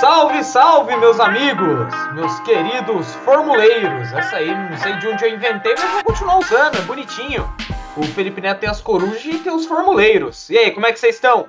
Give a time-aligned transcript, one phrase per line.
[0.00, 4.12] Salve, salve, meus amigos, meus queridos formuleiros.
[4.12, 7.50] Essa aí, não sei de onde eu inventei, mas vou continuar usando, é bonitinho.
[7.96, 10.50] O Felipe Neto tem as corujas e tem os formuleiros.
[10.50, 11.48] E aí, como é que vocês estão?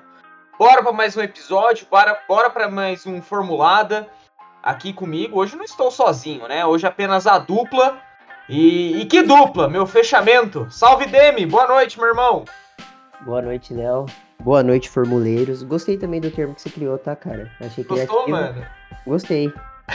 [0.57, 4.07] Bora para mais um episódio, bora, bora para mais um Formulada
[4.64, 5.38] aqui comigo.
[5.38, 6.66] Hoje não estou sozinho, né?
[6.66, 7.98] Hoje apenas a dupla.
[8.48, 10.68] E, e que dupla, meu fechamento.
[10.71, 12.45] Salve Demi, boa noite, meu irmão.
[13.20, 14.05] Boa noite, Léo.
[14.42, 15.64] Boa noite, formuleiros.
[15.64, 17.52] Gostei também do termo que você criou, tá, cara?
[17.59, 18.66] Achei que Gostou, mano?
[19.05, 19.54] Gostei.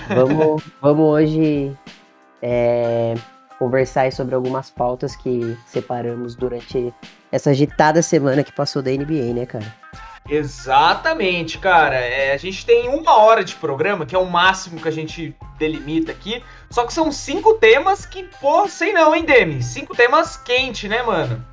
[0.09, 1.77] Vamos, vamos hoje
[2.42, 3.14] é,
[3.59, 6.92] conversar sobre algumas pautas que separamos durante
[7.30, 9.74] essa agitada semana que passou da NBA, né, cara?
[10.28, 11.97] Exatamente, cara.
[11.97, 15.34] É, a gente tem uma hora de programa, que é o máximo que a gente
[15.59, 16.42] delimita aqui.
[16.70, 19.62] Só que são cinco temas que, pô, sei não, hein, Demi?
[19.62, 21.45] Cinco temas quente, né, mano?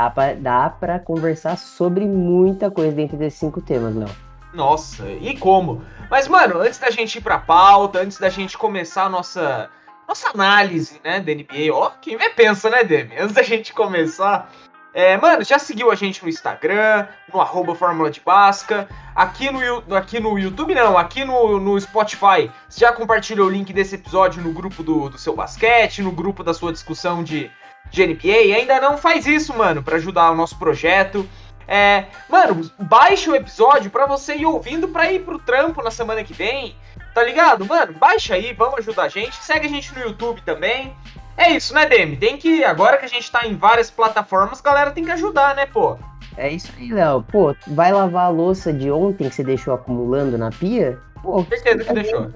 [0.00, 4.08] Dá pra, dá pra conversar sobre muita coisa dentro desses cinco temas, Léo.
[4.54, 5.84] Nossa, e como?
[6.10, 9.68] Mas, mano, antes da gente ir pra pauta, antes da gente começar a nossa,
[10.08, 13.14] nossa análise, né, da NBA, ó, quem vê pensa, né, Demi?
[13.18, 14.50] Antes da gente começar,
[14.94, 19.94] é, mano, já seguiu a gente no Instagram, no arroba Fórmula de Basca, aqui no,
[19.94, 24.42] aqui no YouTube não, aqui no, no Spotify, você já compartilhou o link desse episódio
[24.42, 27.50] no grupo do, do seu basquete, no grupo da sua discussão de,
[27.90, 31.28] de NBA, ainda não faz isso, mano, para ajudar o nosso projeto.
[31.66, 36.24] É, mano, baixa o episódio para você ir ouvindo para ir pro trampo na semana
[36.24, 36.74] que vem,
[37.14, 37.64] tá ligado?
[37.64, 40.94] Mano, baixa aí, vamos ajudar a gente, segue a gente no YouTube também.
[41.36, 42.16] É isso, né, Demi?
[42.16, 42.64] Tem que.
[42.64, 45.96] Agora que a gente tá em várias plataformas, galera tem que ajudar, né, pô?
[46.36, 47.22] É isso aí, Léo.
[47.22, 50.98] Pô, vai lavar a louça de ontem que você deixou acumulando na pia?
[51.22, 52.30] Pô, certeza que deixou.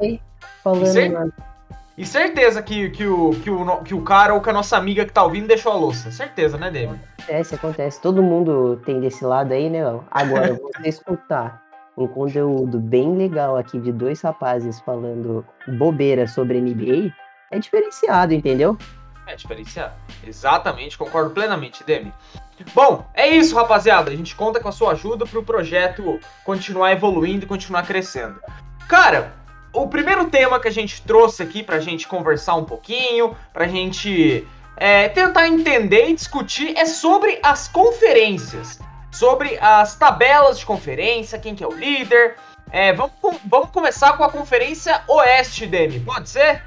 [0.63, 1.54] Falando na...
[1.97, 5.05] e certeza que, que, o, que, o, que o cara ou que a nossa amiga
[5.05, 6.11] que tá ouvindo deixou a louça.
[6.11, 7.01] Certeza, né, Demi?
[7.19, 8.01] Acontece, acontece.
[8.01, 10.05] Todo mundo tem desse lado aí, né, Léo?
[10.11, 11.63] Agora, você escutar
[11.97, 15.47] um conteúdo bem legal aqui de dois rapazes falando
[15.79, 17.13] bobeira sobre NBA,
[17.53, 18.77] é diferenciado, entendeu?
[19.27, 19.95] É diferenciado.
[20.27, 22.13] Exatamente, concordo plenamente, Demi.
[22.75, 24.11] Bom, é isso, rapaziada.
[24.11, 28.41] A gente conta com a sua ajuda para o projeto continuar evoluindo e continuar crescendo.
[28.89, 29.33] Cara,
[29.75, 33.65] o primeiro tema que a gente trouxe aqui para a gente conversar um pouquinho, para
[33.65, 34.47] a gente
[34.77, 38.79] é, tentar entender e discutir é sobre as conferências,
[39.11, 42.37] sobre as tabelas de conferência, quem que é o líder.
[42.71, 43.13] É, vamos,
[43.45, 46.63] vamos começar com a Conferência Oeste, Demi, pode ser?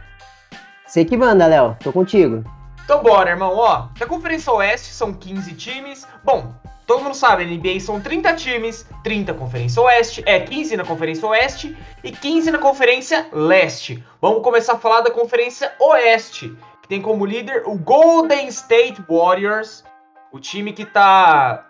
[0.85, 1.75] Você que manda, Léo.
[1.81, 2.43] Tô contigo.
[2.85, 3.53] Então bora, irmão.
[3.57, 6.07] Ó, na Conferência Oeste são 15 times.
[6.23, 6.53] Bom,
[6.87, 11.77] todo mundo sabe, NBA são 30 times, 30 Conferência Oeste, é 15 na Conferência Oeste
[12.01, 14.01] e 15 na Conferência Leste.
[14.21, 19.83] Vamos começar a falar da Conferência Oeste, que tem como líder o Golden State Warriors,
[20.31, 21.67] o time que tá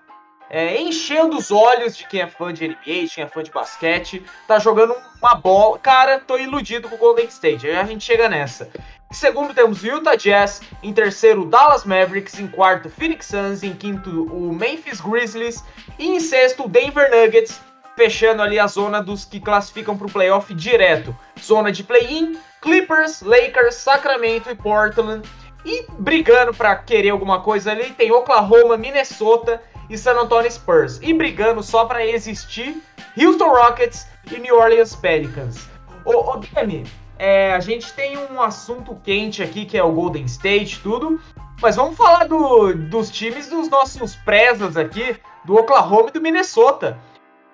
[0.49, 2.75] é, enchendo os olhos de quem é fã de NBA,
[3.05, 5.79] de quem é fã de basquete, tá jogando uma bola.
[5.79, 8.69] Cara, tô iludido com o Golden State, a gente chega nessa.
[9.09, 13.27] Em segundo temos o Utah Jazz, em terceiro o Dallas Mavericks, em quarto o Phoenix
[13.27, 15.63] Suns, em quinto o Memphis Grizzlies
[15.97, 17.61] e em sexto o Denver Nuggets,
[17.95, 21.15] fechando ali a zona dos que classificam para o playoff direto.
[21.39, 25.27] Zona de play-in, Clippers, Lakers, Sacramento e Portland.
[25.65, 30.99] E brigando para querer alguma coisa ali tem Oklahoma, Minnesota e San Antonio Spurs.
[31.01, 32.81] E brigando só para existir
[33.17, 35.67] Houston Rockets e New Orleans Pelicans.
[36.05, 36.85] Ô, ô Demi,
[37.17, 41.19] é, a gente tem um assunto quente aqui que é o Golden State, tudo.
[41.61, 46.97] Mas vamos falar do, dos times dos nossos presas aqui, do Oklahoma e do Minnesota.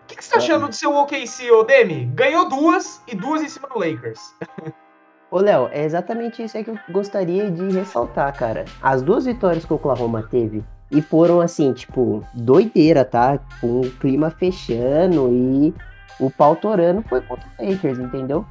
[0.03, 2.05] O que, que você tá achando do seu OKC, ô Demi?
[2.13, 4.19] Ganhou duas e duas em cima do Lakers.
[5.31, 8.65] Ô, Léo, é exatamente isso aí que eu gostaria de ressaltar, cara.
[8.81, 13.39] As duas vitórias que o Oklahoma teve e foram assim, tipo, doideira, tá?
[13.59, 15.73] Com o clima fechando e
[16.19, 18.45] o pau torando foi contra o Lakers, entendeu?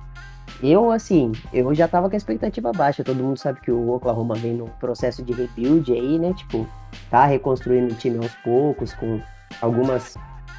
[0.63, 3.03] Eu, assim, eu já tava com a expectativa baixa.
[3.03, 6.33] Todo mundo sabe que o Oklahoma vem num processo de rebuild aí, né?
[6.35, 6.69] Tipo,
[7.11, 9.21] tá reconstruindo o time aos poucos, com
[9.61, 10.17] algumas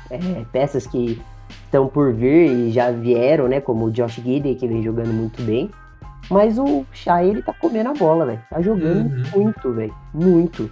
[0.10, 0.18] é,
[0.52, 1.22] peças que
[1.66, 3.62] estão por vir e já vieram, né?
[3.62, 5.72] Como o Josh Gidey, que vem jogando muito bem.
[6.30, 8.42] Mas o Shai, ele tá comendo a bola, velho.
[8.50, 9.24] Tá jogando uhum.
[9.36, 9.96] muito, velho.
[10.14, 10.70] Muito.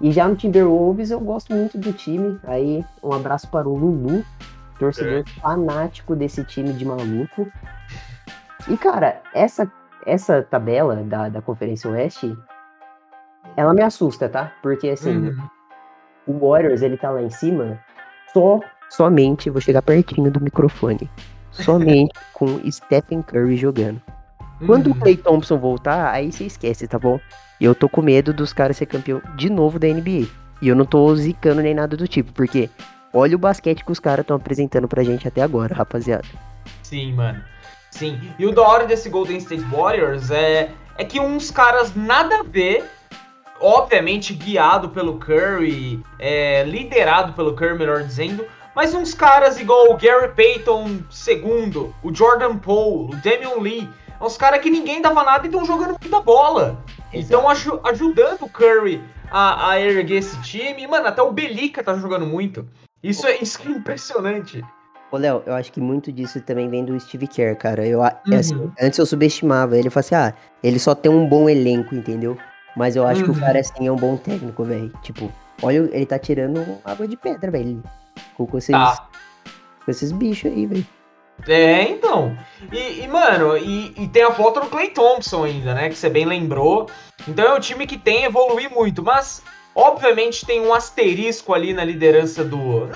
[0.00, 2.38] E já no Timberwolves eu gosto muito do time.
[2.44, 4.24] Aí, um abraço para o Lulu,
[4.78, 5.40] torcedor é.
[5.40, 7.48] fanático desse time de maluco.
[8.68, 9.70] E, cara, essa,
[10.06, 12.36] essa tabela da, da Conferência Oeste,
[13.56, 14.52] ela me assusta, tá?
[14.62, 15.48] Porque, assim, uhum.
[16.26, 17.78] o Warriors, ele tá lá em cima
[18.32, 21.10] só, somente, vou chegar pertinho do microfone,
[21.50, 24.00] somente com Stephen Curry jogando.
[24.66, 24.92] Quando uhum.
[24.92, 27.20] o Clay Thompson voltar, aí você esquece, tá bom?
[27.60, 30.26] Eu tô com medo dos caras ser campeão de novo da NBA.
[30.62, 32.70] E eu não tô zicando nem nada do tipo, porque
[33.12, 36.26] olha o basquete que os caras estão apresentando pra gente até agora, rapaziada.
[36.82, 37.42] Sim, mano.
[37.94, 38.20] Sim.
[38.40, 42.42] E o da hora desse Golden State Warriors é, é que uns caras nada a
[42.42, 42.84] ver,
[43.60, 48.44] obviamente guiado pelo Curry, é, liderado pelo Curry, melhor dizendo,
[48.74, 53.88] mas uns caras igual o Gary Payton II, o Jordan Poole, o Damian Lee,
[54.20, 56.82] uns caras que ninguém dava nada e estão jogando muita bola.
[57.12, 59.00] Estão aj ajudando o Curry
[59.30, 60.84] a, a, erguer esse time.
[60.88, 62.68] Mano, até o Belica tá jogando muito.
[63.00, 64.64] Isso é, isso é impressionante.
[65.10, 67.86] Ô, Léo, eu acho que muito disso também vem do Steve Kerr, cara.
[67.86, 68.38] Eu, é uhum.
[68.38, 71.94] assim, antes eu subestimava ele, eu falava assim, ah, ele só tem um bom elenco,
[71.94, 72.36] entendeu?
[72.76, 73.32] Mas eu acho uhum.
[73.32, 74.92] que o cara, assim, é um bom técnico, velho.
[75.02, 77.82] Tipo, olha, ele tá tirando água de pedra, velho.
[78.36, 79.08] Com esses, tá.
[79.84, 80.86] com esses bichos aí, velho.
[81.48, 82.36] É, então.
[82.72, 85.88] E, e mano, e, e, tem a foto do Clay Thompson ainda, né?
[85.88, 86.88] Que você bem lembrou.
[87.28, 89.42] Então é um time que tem evoluir muito, mas
[89.74, 92.88] obviamente tem um asterisco ali na liderança do.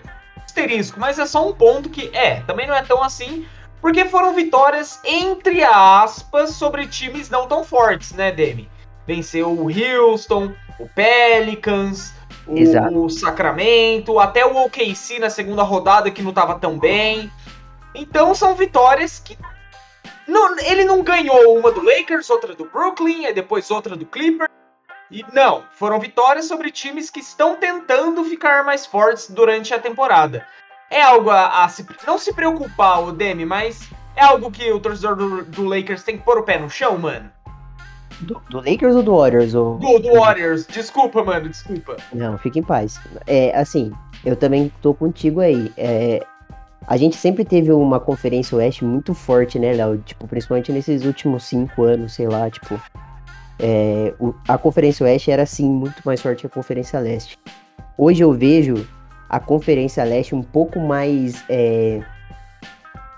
[0.58, 3.46] Asterisco, mas é só um ponto que é, também não é tão assim,
[3.80, 8.68] porque foram vitórias, entre aspas, sobre times não tão fortes, né, Demi?
[9.06, 12.12] Venceu o Houston, o Pelicans,
[12.46, 17.30] o, o Sacramento, até o OKC na segunda rodada que não tava tão bem.
[17.94, 19.38] Então são vitórias que.
[20.26, 24.50] Não, ele não ganhou uma do Lakers, outra do Brooklyn, e depois outra do Clippers.
[25.10, 30.46] E não, foram vitórias sobre times que estão tentando ficar mais fortes durante a temporada.
[30.90, 34.80] É algo a, a se, não se preocupar, o Demi, mas é algo que o
[34.80, 37.30] torcedor do, do Lakers tem que pôr o pé no chão, mano.
[38.20, 39.54] Do, do, Lakers ou do Warriors?
[39.54, 39.78] Ou...
[39.78, 41.96] Do, do Warriors, desculpa, mano, desculpa.
[42.12, 43.00] Não, fique em paz.
[43.26, 43.92] É, assim,
[44.24, 45.72] eu também tô contigo aí.
[45.76, 46.26] É,
[46.86, 49.98] a gente sempre teve uma conferência oeste muito forte, né, Léo?
[49.98, 52.80] Tipo, principalmente nesses últimos cinco anos, sei lá, tipo.
[53.58, 57.38] É, o, a conferência oeste era, sim, muito mais forte que a conferência leste.
[57.96, 58.86] Hoje eu vejo
[59.28, 61.44] a conferência leste um pouco mais.
[61.48, 62.00] É,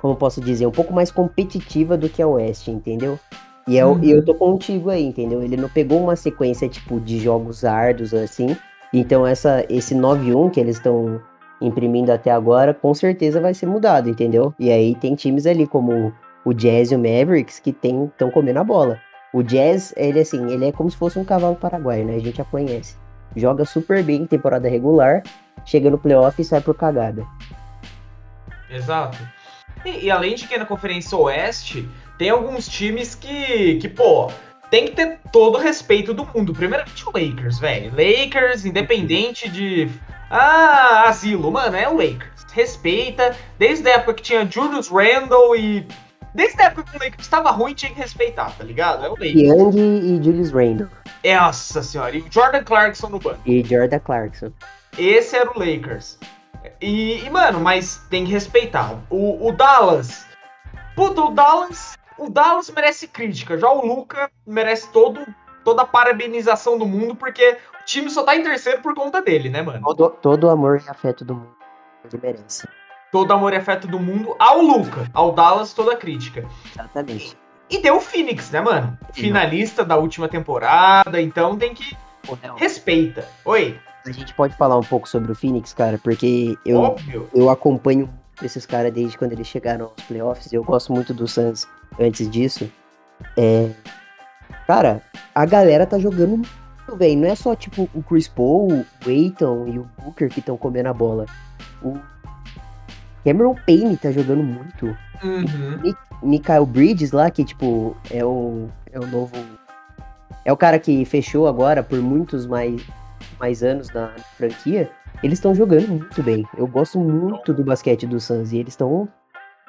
[0.00, 0.66] como posso dizer?
[0.66, 3.18] Um pouco mais competitiva do que a oeste, entendeu?
[3.68, 4.02] E eu, uhum.
[4.02, 5.42] eu tô contigo aí, entendeu?
[5.42, 8.56] Ele não pegou uma sequência, tipo, de jogos árduos, assim.
[8.92, 11.20] Então, essa, esse 9-1 que eles estão
[11.60, 14.54] imprimindo até agora, com certeza vai ser mudado, entendeu?
[14.58, 16.12] E aí tem times ali como
[16.44, 18.98] o Jazz e o Mavericks que estão comendo a bola.
[19.32, 22.16] O Jazz, ele assim, ele é como se fosse um cavalo paraguaio, né?
[22.16, 22.96] A gente já conhece.
[23.36, 25.22] Joga super bem em temporada regular,
[25.64, 27.24] chega no playoff e sai por cagada.
[28.68, 29.18] Exato.
[29.84, 31.88] E, e além de que na Conferência Oeste,
[32.18, 34.30] tem alguns times que, que pô,
[34.70, 36.52] tem que ter todo o respeito do mundo.
[36.52, 37.90] Primeiramente o Lakers, velho.
[37.90, 39.90] Lakers, independente de.
[40.30, 42.46] Ah, asilo, mano, é o Lakers.
[42.52, 43.34] Respeita.
[43.58, 45.86] Desde a época que tinha Julius Randle e.
[46.34, 49.04] Desde a época que o Lakers estava ruim, tinha que respeitar, tá ligado?
[49.04, 49.34] É o Lakers.
[49.34, 50.88] Young e Julius Randle.
[51.24, 52.16] Nossa senhora.
[52.16, 53.40] E o Jordan Clarkson no banco.
[53.44, 54.52] E Jordan Clarkson.
[54.98, 56.18] Esse era o Lakers.
[56.80, 58.98] E, e mano, mas tem que respeitar.
[59.10, 60.26] O, o Dallas.
[60.94, 65.26] Puta, o Dallas o Dallas merece crítica, já o Luca merece todo,
[65.64, 69.48] toda a parabenização do mundo, porque o time só tá em terceiro por conta dele,
[69.48, 69.80] né, mano?
[69.82, 71.56] Todo, todo o amor e afeto do mundo
[72.04, 72.68] ele merece.
[73.12, 76.46] Todo amor e afeto do mundo ao Luca, ao Dallas toda a crítica.
[76.72, 77.36] Exatamente.
[77.68, 78.98] E deu o Phoenix, né, mano?
[79.12, 81.96] Finalista da última temporada, então tem que.
[82.56, 83.26] Respeita.
[83.44, 83.78] Oi.
[84.06, 86.96] A gente pode falar um pouco sobre o Phoenix, cara, porque eu,
[87.34, 88.08] eu acompanho
[88.42, 90.52] esses caras desde quando eles chegaram aos playoffs.
[90.52, 91.66] Eu gosto muito do Suns
[91.98, 92.70] antes disso.
[93.36, 93.70] É...
[94.66, 95.02] Cara,
[95.34, 97.16] a galera tá jogando muito bem.
[97.16, 100.88] Não é só tipo o Chris Paul, o Aiton e o Booker que estão comendo
[100.88, 101.26] a bola.
[101.82, 101.98] O
[103.24, 104.96] Cameron Payne tá jogando muito.
[105.22, 105.94] Uhum.
[106.22, 109.32] Michael Bridges lá, que tipo, é o, é o novo.
[110.44, 112.82] É o cara que fechou agora por muitos mais,
[113.38, 114.90] mais anos na franquia.
[115.22, 116.46] Eles estão jogando muito bem.
[116.56, 119.08] Eu gosto muito do basquete do Suns e eles estão.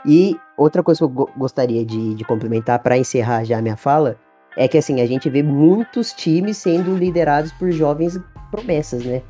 [0.06, 4.18] E outra coisa que eu gostaria de, de complementar para encerrar já a minha fala
[4.58, 9.22] é que assim a gente vê muitos times sendo liderados por jovens promessas, né?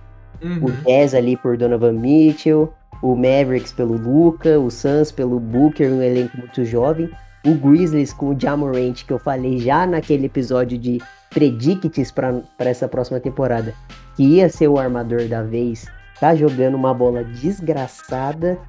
[0.41, 0.65] Uhum.
[0.65, 6.01] O Jazz ali por Donovan Mitchell, o Mavericks pelo Luca, o Suns pelo Booker, um
[6.01, 7.09] elenco muito jovem.
[7.43, 10.99] O Grizzlies com o Jamorant, que eu falei já naquele episódio de
[11.31, 13.73] predicts para essa próxima temporada,
[14.15, 15.87] que ia ser o armador da vez
[16.21, 18.59] tá jogando uma bola desgraçada.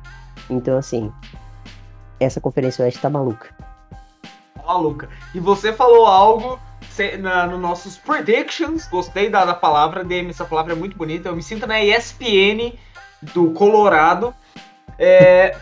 [0.48, 1.12] Então, assim,
[2.18, 3.54] essa Conferência Oeste tá maluca.
[4.66, 5.10] Maluca.
[5.34, 6.58] E você falou algo
[7.20, 8.88] na, no nossos predictions.
[8.88, 11.28] Gostei da, da palavra, DM, essa palavra é muito bonita.
[11.28, 12.72] Eu me sinto na ESPN
[13.34, 14.34] do Colorado.
[14.98, 15.56] É,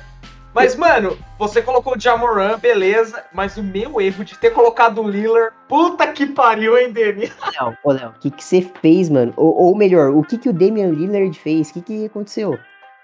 [0.53, 5.09] mas, mano, você colocou o Jamoran, beleza, mas o meu erro de ter colocado o
[5.09, 7.33] Lillard, puta que pariu, hein, Demi?
[7.59, 9.33] Não, ô Léo, o que que você fez, mano?
[9.37, 11.71] Ou, ou, melhor, o que que o Damian Lillard fez?
[11.71, 12.59] O que que aconteceu?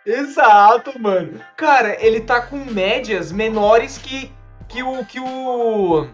[0.04, 1.40] Exato, mano.
[1.56, 4.30] Cara, ele tá com médias menores que
[4.68, 5.04] que o.
[5.04, 6.06] que o.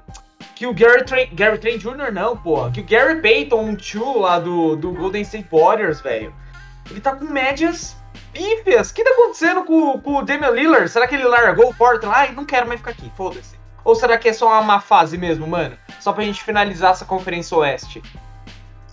[0.55, 2.13] Que o Gary Trent, Gary Trent Jr.
[2.13, 2.71] não, porra.
[2.71, 6.33] Que o Gary Payton 2 lá do, do Golden State Warriors, velho.
[6.91, 7.97] Ele tá com médias
[8.33, 8.91] pífias.
[8.91, 10.89] O que tá acontecendo com, com o Damian Lillard?
[10.89, 12.15] Será que ele largou o Portland?
[12.17, 13.61] Ai, não quero mais ficar aqui, foda-se.
[13.85, 15.77] Ou será que é só uma má fase mesmo, mano?
[16.01, 18.03] Só pra gente finalizar essa Conferência Oeste.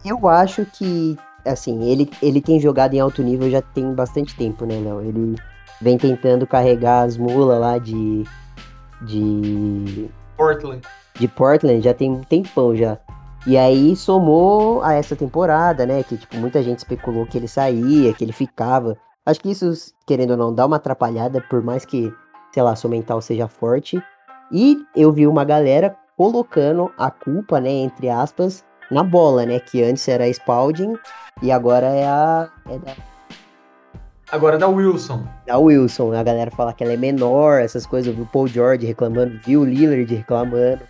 [0.04, 4.66] Eu acho que, assim, ele, ele tem jogado em alto nível já tem bastante tempo,
[4.66, 5.02] né, Léo?
[5.02, 5.36] Ele
[5.82, 8.24] vem tentando carregar as mulas lá de.
[9.02, 10.10] de.
[10.36, 10.82] Portland.
[11.16, 12.98] De Portland já tem um tempão já.
[13.46, 16.04] E aí somou a essa temporada, né?
[16.04, 18.98] Que, tipo, muita gente especulou que ele saía, que ele ficava.
[19.30, 22.12] Acho que isso, querendo ou não, dá uma atrapalhada, por mais que,
[22.52, 24.02] sei lá, seu mental seja forte.
[24.52, 29.60] E eu vi uma galera colocando a culpa, né, entre aspas, na bola, né?
[29.60, 30.98] Que antes era a Spalding
[31.44, 32.50] e agora é a.
[32.68, 32.96] É da,
[34.32, 35.24] Agora é da Wilson.
[35.46, 36.12] da Wilson.
[36.14, 38.08] A galera fala que ela é menor, essas coisas.
[38.08, 40.82] Eu vi o Paul George reclamando, vi o Lillard reclamando.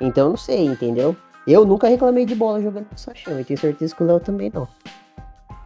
[0.00, 1.14] Então não sei, entendeu?
[1.46, 4.50] Eu nunca reclamei de bola jogando no Sachão, e tenho certeza que o Léo também
[4.52, 4.66] não.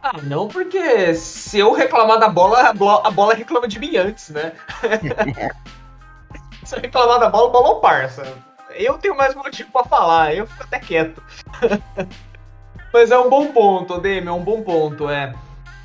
[0.01, 3.97] Ah, não, porque se eu reclamar da bola, a bola, a bola reclama de mim
[3.97, 4.53] antes, né?
[6.63, 8.37] se eu reclamar da bola, o bola parça.
[8.71, 11.21] Eu tenho mais motivo pra falar, eu fico até quieto.
[12.93, 15.33] Mas é um bom ponto, Odeme, é um bom ponto, é.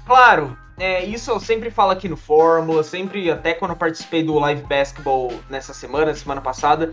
[0.06, 4.38] Claro, é, isso eu sempre falo aqui no Fórmula, sempre, até quando eu participei do
[4.38, 6.92] Live Basketball nessa semana, semana passada.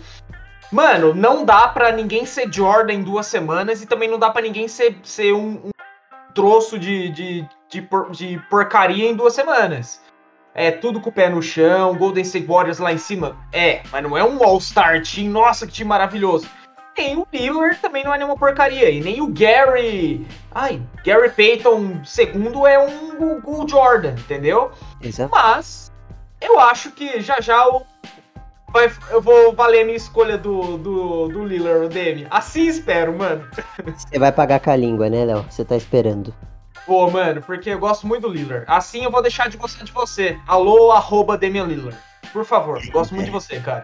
[0.72, 4.42] Mano, não dá pra ninguém ser Jordan em duas semanas e também não dá pra
[4.42, 5.71] ninguém ser, ser um
[6.32, 10.02] troço de, de, de, por- de porcaria em duas semanas.
[10.54, 13.38] É tudo com o pé no chão, Golden State Warriors lá em cima.
[13.54, 16.46] É, mas não é um All-Star Team, nossa, que time maravilhoso.
[16.98, 18.90] Nem o Lillard também não é nenhuma porcaria.
[18.90, 20.28] E nem o Gary.
[20.54, 24.72] Ai, Gary Payton segundo é um Google Jordan, entendeu?
[25.02, 25.32] Exato.
[25.34, 25.90] Mas
[26.42, 27.84] eu acho que já já o-
[28.72, 32.28] vai- eu vou valer a minha escolha do, do, do Lillard, o Demi.
[32.30, 33.46] Assim espero, mano.
[33.96, 35.46] Você vai pagar com a língua, né, Léo?
[35.50, 36.34] Você tá esperando.
[36.86, 38.66] Pô, mano, porque eu gosto muito do Lillard.
[38.68, 40.38] Assim eu vou deixar de gostar de você.
[40.48, 41.98] Alô, arroba Damian Lillard.
[42.34, 43.84] Por favor, gosto muito de você, cara.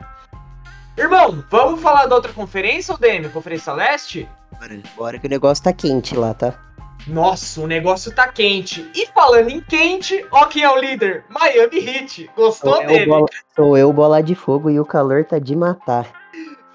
[0.97, 3.29] Irmão, vamos falar da outra conferência, o Demi?
[3.29, 4.27] Conferência Leste?
[4.59, 6.55] Bora, bora que o negócio tá quente lá, tá?
[7.07, 8.89] Nossa, o negócio tá quente.
[8.93, 11.23] E falando em quente, ó quem é o líder?
[11.29, 12.29] Miami Heat.
[12.35, 13.05] Gostou Sou eu, dele?
[13.05, 16.05] bola, sou eu, bola de fogo, e o calor tá de matar.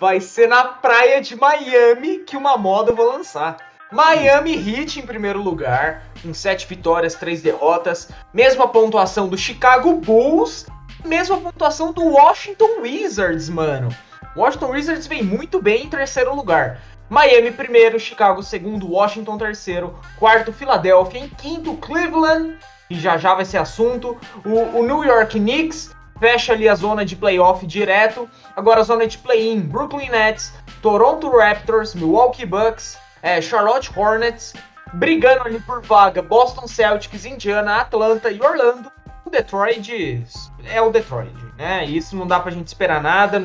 [0.01, 3.57] Vai ser na praia de Miami que uma moda eu vou lançar.
[3.93, 8.09] Miami Heat em primeiro lugar, com 7 vitórias, 3 derrotas.
[8.33, 10.67] Mesma pontuação do Chicago Bulls,
[11.05, 13.91] mesma pontuação do Washington Wizards, mano.
[14.35, 16.81] Washington Wizards vem muito bem em terceiro lugar.
[17.09, 22.57] Miami primeiro, Chicago segundo, Washington terceiro, quarto Philadelphia, em quinto Cleveland,
[22.89, 24.19] e já já vai ser assunto.
[24.45, 28.31] O, o New York Knicks fecha ali a zona de playoff direto.
[28.55, 34.55] Agora a zona de play-in, Brooklyn Nets, Toronto Raptors, Milwaukee Bucks, é, Charlotte Hornets,
[34.95, 38.91] brigando ali por vaga, Boston Celtics, Indiana, Atlanta e Orlando.
[39.25, 40.25] O Detroit
[40.65, 41.85] é o Detroit, né?
[41.85, 43.43] Isso não dá pra gente esperar nada.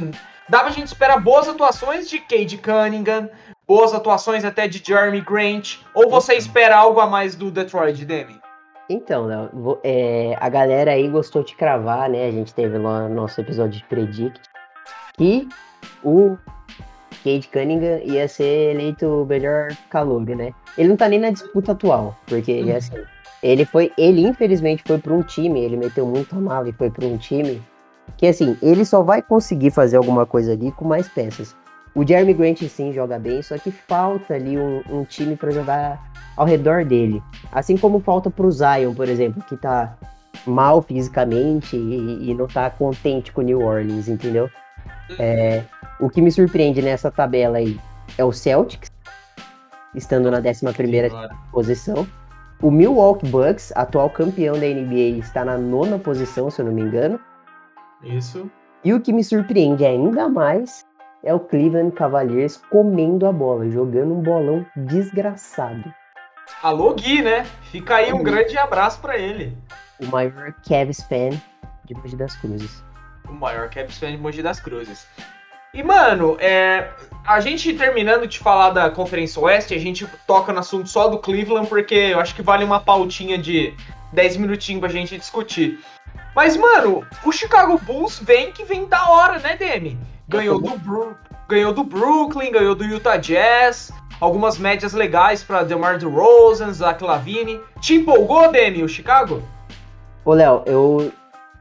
[0.50, 3.30] Dá pra gente esperar boas atuações de Cade Cunningham,
[3.68, 5.80] boas atuações até de Jeremy Grant.
[5.94, 8.40] Ou você espera algo a mais do Detroit, Demi?
[8.90, 12.26] Então, Léo, é, a galera aí gostou de cravar, né?
[12.26, 14.40] A gente teve lá no nosso episódio de Predict
[15.18, 15.50] que
[16.02, 16.38] o
[17.24, 20.54] Cade Cunningham ia ser eleito o melhor calouro, né?
[20.78, 22.78] Ele não tá nem na disputa atual, porque Uhum.
[22.78, 22.94] assim,
[23.44, 26.90] ele foi, ele infelizmente foi para um time, ele meteu muito a mala e foi
[26.90, 27.62] para um time
[28.16, 31.54] que assim, ele só vai conseguir fazer alguma coisa ali com mais peças.
[31.98, 36.00] O Jeremy Grant sim joga bem, só que falta ali um, um time para jogar
[36.36, 37.24] ao redor dele.
[37.52, 39.98] Assim como falta pro Zion, por exemplo, que tá
[40.46, 44.48] mal fisicamente e, e não tá contente com o New Orleans, entendeu?
[45.18, 45.64] É,
[46.00, 47.80] o que me surpreende nessa tabela aí
[48.16, 48.92] é o Celtics,
[49.96, 51.10] estando na 11 primeira
[51.52, 52.08] posição.
[52.62, 56.82] O Milwaukee Bucks, atual campeão da NBA, está na nona posição, se eu não me
[56.84, 57.20] engano.
[58.04, 58.48] Isso.
[58.84, 60.86] E o que me surpreende ainda mais
[61.24, 65.94] é o Cleveland Cavaliers comendo a bola, jogando um bolão desgraçado.
[66.64, 67.46] Alô, Gui, né?
[67.72, 69.58] Fica aí um grande abraço pra ele.
[70.00, 71.32] O maior Cavs fan
[71.86, 72.84] de Mogi das Cruzes.
[73.28, 75.08] O maior Caps fan de Mogi das Cruzes.
[75.74, 76.90] E, mano, é,
[77.26, 81.20] a gente terminando de falar da Conferência Oeste, a gente toca no assunto só do
[81.20, 83.74] Cleveland, porque eu acho que vale uma pautinha de
[84.14, 85.80] 10 minutinhos pra gente discutir.
[86.36, 90.00] Mas, mano, o Chicago Bulls vem que vem da hora, né, Demi?
[90.30, 91.16] Ganhou do, Bru
[91.48, 97.62] ganhou do Brooklyn, ganhou do Utah Jazz, algumas médias legais pra DeMar DeRozan, Zach Lavine.
[97.80, 99.42] Te empolgou, Demi, o Chicago?
[100.26, 101.14] Ô, Léo, eu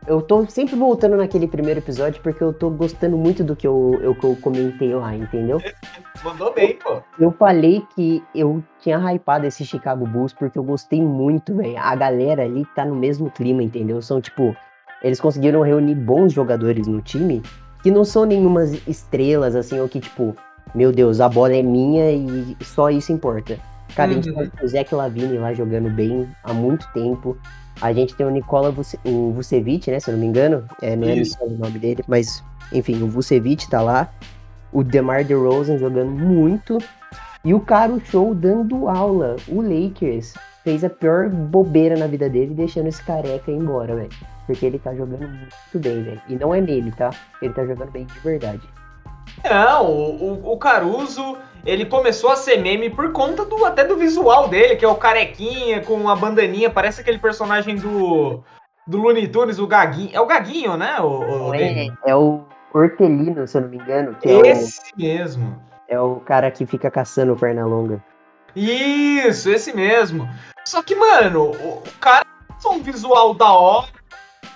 [0.09, 3.99] eu tô sempre voltando naquele primeiro episódio porque eu tô gostando muito do que eu,
[4.03, 5.61] eu, que eu comentei lá, entendeu?
[6.25, 7.01] Mandou bem, pô.
[7.19, 11.79] Eu falei que eu tinha hypado esse Chicago Bulls porque eu gostei muito, velho.
[11.79, 14.01] A galera ali tá no mesmo clima, entendeu?
[14.03, 14.57] São tipo,
[15.03, 17.43] eles conseguiram reunir bons jogadores no time
[17.87, 20.37] que não são nenhumas estrelas, assim, ou que tipo,
[20.75, 23.61] meu Deus, a bola é minha e só isso importa.
[23.95, 24.19] Cara, uhum.
[24.19, 24.51] a gente uhum.
[24.51, 27.39] tem o Zeke Lavine lá jogando bem há muito tempo.
[27.81, 28.75] A gente tem o Nicola
[29.05, 30.01] o Vucevic, né?
[30.01, 30.65] Se eu não me engano.
[30.83, 34.13] É, não é o nome dele, mas enfim, o Vucevic tá lá.
[34.73, 36.79] O DeMar DeRozan jogando muito.
[37.45, 39.37] E o Caro Show dando aula.
[39.47, 44.36] O Lakers fez a pior bobeira na vida dele, deixando esse careca ir embora, velho.
[44.47, 46.23] Porque ele tá jogando muito bem, velho.
[46.29, 47.11] E não é nele, tá?
[47.43, 48.63] Ele tá jogando bem de verdade.
[49.45, 54.49] Não, o, o Caruso, ele começou a ser meme por conta do até do visual
[54.49, 58.43] dele, que é o carequinha com a bandaninha, parece aquele personagem do
[58.87, 60.11] do Looney Tunes, o Gaguinho.
[60.13, 61.01] É o Gaguinho, né?
[61.01, 64.15] O, o é, é o Hortelino, se eu não me engano.
[64.15, 65.63] Que esse é o, mesmo.
[65.89, 68.03] É o cara que fica caçando perna longa.
[68.55, 70.29] Isso, esse mesmo.
[70.65, 72.25] Só que, mano, o, o cara
[72.63, 73.89] tem um visual da hora.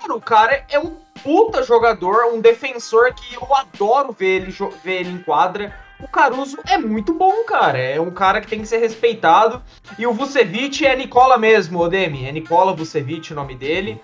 [0.08, 5.10] O cara é um puta jogador, um defensor que eu adoro ver ele, ver ele
[5.10, 5.74] em quadra.
[6.00, 7.78] O Caruso é muito bom, cara.
[7.78, 9.62] É um cara que tem que ser respeitado.
[9.98, 12.26] E o Vucevic é Nicola mesmo, Odemi.
[12.26, 14.00] É Nicola Vucevic o nome dele.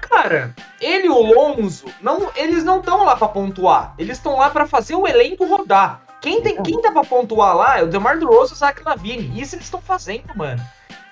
[0.00, 3.94] Cara, ele e o Lonzo, não, eles não estão lá para pontuar.
[3.96, 6.02] Eles estão lá para fazer o elenco rodar.
[6.20, 9.40] Quem, tem, quem tá pra pontuar lá é o DeMar DeRozan e o Zach Lavine.
[9.40, 10.62] Isso eles estão fazendo, mano.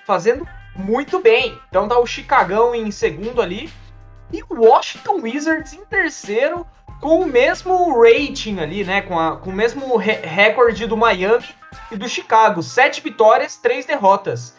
[0.05, 1.57] Fazendo muito bem.
[1.69, 3.69] Então tá o Chicagão em segundo ali.
[4.33, 6.65] E Washington Wizards em terceiro,
[7.01, 9.01] com o mesmo rating ali, né?
[9.01, 11.45] Com, a, com o mesmo re recorde do Miami
[11.91, 12.61] e do Chicago.
[12.61, 14.55] Sete vitórias, três derrotas.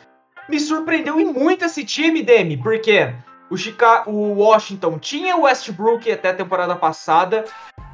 [0.49, 3.15] Me surpreendeu e muito esse time, Demi, porque
[3.49, 7.45] o, Chicago, o Washington tinha o Westbrook até a temporada passada.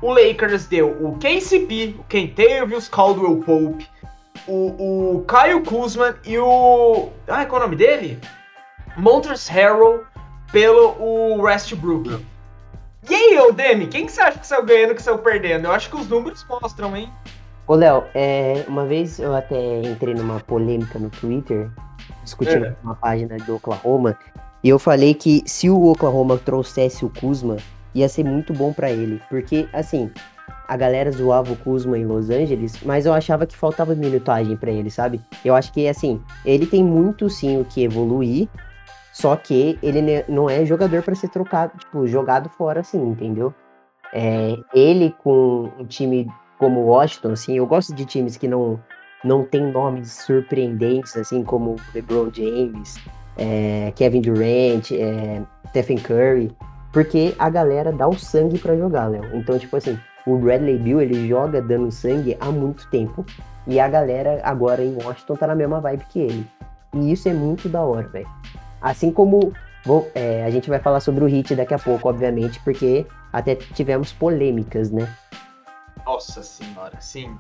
[0.01, 3.89] O Lakers deu o KCP, o Kentavious Caldwell Pope,
[4.47, 7.11] o, o Kyle Kuzma e o.
[7.27, 8.19] Ah, qual é o nome dele?
[8.97, 10.05] Montrezl Harrell
[10.53, 12.25] pelo o Westbrook.
[13.09, 15.67] E aí, ô Demi, quem que você acha que saiu ganhando e que saiu perdendo?
[15.67, 17.11] Eu acho que os números mostram, hein?
[17.67, 21.71] Ô, Léo, é, uma vez eu até entrei numa polêmica no Twitter,
[22.25, 22.77] discutindo é.
[22.83, 24.17] uma página do Oklahoma,
[24.63, 27.57] e eu falei que se o Oklahoma trouxesse o Kuzma,
[27.95, 29.21] ia ser muito bom para ele.
[29.29, 30.11] Porque, assim,
[30.67, 34.71] a galera zoava o Kuzma em Los Angeles, mas eu achava que faltava minutagem para
[34.71, 35.21] ele, sabe?
[35.45, 38.49] Eu acho que, assim, ele tem muito sim o que evoluir,
[39.21, 43.53] só que ele não é jogador para ser trocado, tipo, jogado fora assim, entendeu?
[44.15, 48.81] É, ele com um time como o Washington, assim, eu gosto de times que não
[49.25, 52.97] não tem nomes surpreendentes, assim, como LeBron James,
[53.37, 56.57] é, Kevin Durant, é, Stephen Curry,
[56.93, 59.25] porque a galera dá o sangue para jogar, Léo.
[59.35, 63.27] Então, tipo assim, o Bradley Bill, ele joga dando sangue há muito tempo,
[63.67, 66.47] e a galera agora em Washington tá na mesma vibe que ele.
[66.95, 68.29] E isso é muito da hora, velho.
[68.81, 69.53] Assim como
[70.15, 74.13] é, a gente vai falar sobre o hit daqui a pouco, obviamente, porque até tivemos
[74.13, 75.09] polêmicas, né?
[76.05, 77.37] Nossa senhora, sim.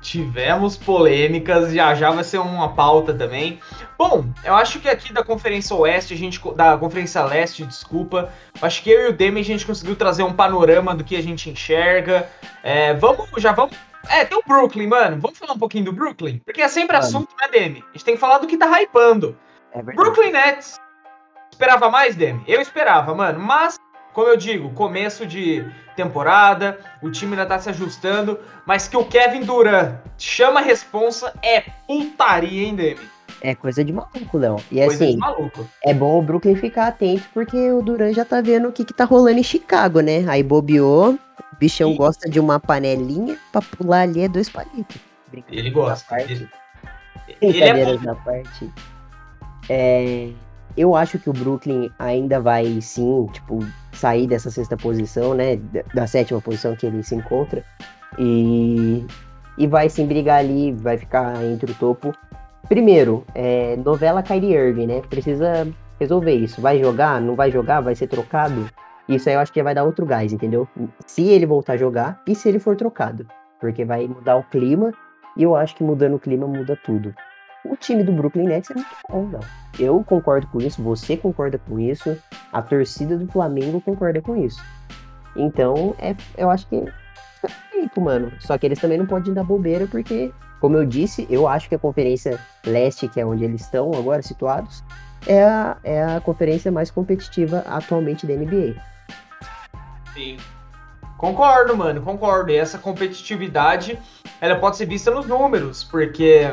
[0.00, 3.60] Tivemos polêmicas, já já vai ser uma pauta também.
[3.98, 8.30] Bom, eu acho que aqui da Conferência Oeste, a gente da Conferência Leste, desculpa,
[8.62, 11.22] acho que eu e o Demi a gente conseguiu trazer um panorama do que a
[11.22, 12.26] gente enxerga.
[12.62, 13.76] É, vamos, já vamos
[14.08, 15.20] é, tem o Brooklyn, mano.
[15.20, 16.40] Vamos falar um pouquinho do Brooklyn?
[16.44, 17.06] Porque é sempre mano.
[17.06, 17.84] assunto, né, Demi?
[17.90, 19.36] A gente tem que falar do que tá hypando.
[19.72, 20.78] É Brooklyn Nets.
[21.50, 22.42] Esperava mais, Demi?
[22.46, 23.38] Eu esperava, mano.
[23.38, 23.78] Mas,
[24.12, 29.04] como eu digo, começo de temporada, o time ainda tá se ajustando, mas que o
[29.04, 33.00] Kevin Durant chama a responsa é putaria, hein, Demi?
[33.42, 34.56] É coisa de maluco, Léo.
[34.70, 35.18] E coisa assim,
[35.84, 38.92] é bom o Brooklyn ficar atento, porque o Duran já tá vendo o que, que
[38.92, 40.24] tá rolando em Chicago, né?
[40.28, 41.18] Aí bobeou, o
[41.58, 41.96] bichão e...
[41.96, 44.96] gosta de uma panelinha pra pular ali é dois palitos.
[45.48, 46.20] Ele gosta.
[46.20, 46.48] Ele...
[47.40, 47.98] Ele é...
[47.98, 48.70] na parte.
[49.72, 50.32] É,
[50.76, 53.60] eu acho que o Brooklyn ainda vai sim, tipo,
[53.92, 55.60] sair dessa sexta posição, né?
[55.94, 57.64] Da sétima posição que ele se encontra.
[58.18, 59.06] E,
[59.56, 62.12] e vai sim brigar ali, vai ficar entre o topo.
[62.68, 65.02] Primeiro, é, novela Kyrie Irving, né?
[65.08, 65.68] Precisa
[66.00, 66.60] resolver isso.
[66.60, 67.20] Vai jogar?
[67.20, 67.80] Não vai jogar?
[67.80, 68.68] Vai ser trocado?
[69.08, 70.66] Isso aí eu acho que vai dar outro gás, entendeu?
[71.06, 73.24] Se ele voltar a jogar e se ele for trocado.
[73.60, 74.92] Porque vai mudar o clima
[75.36, 77.14] e eu acho que mudando o clima muda tudo
[77.64, 79.40] o time do Brooklyn Nets é muito bom, não.
[79.78, 82.16] Eu concordo com isso, você concorda com isso,
[82.52, 84.62] a torcida do Flamengo concorda com isso.
[85.36, 88.32] Então, é, eu acho que é feito, mano.
[88.40, 91.74] Só que eles também não podem dar bobeira, porque, como eu disse, eu acho que
[91.74, 94.82] a Conferência Leste, que é onde eles estão agora situados,
[95.26, 98.74] é a, é a conferência mais competitiva atualmente da NBA.
[100.14, 100.36] Sim.
[101.16, 102.50] Concordo, mano, concordo.
[102.50, 103.98] E essa competitividade,
[104.40, 106.50] ela pode ser vista nos números, porque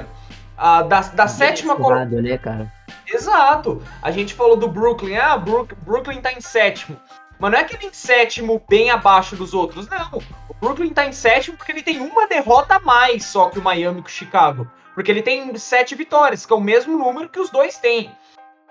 [0.58, 2.22] a, da, da sétima colocação.
[2.22, 2.72] né, cara?
[3.06, 3.82] Exato.
[4.02, 7.00] A gente falou do Brooklyn, ah, Brook, Brooklyn tá em sétimo.
[7.40, 10.22] Mas não é que ele em sétimo bem abaixo dos outros, não.
[10.50, 13.62] O Brooklyn tá em sétimo porque ele tem uma derrota a mais só que o
[13.62, 14.70] Miami com o Chicago.
[14.96, 18.12] Porque ele tem sete vitórias, que é o mesmo número que os dois têm.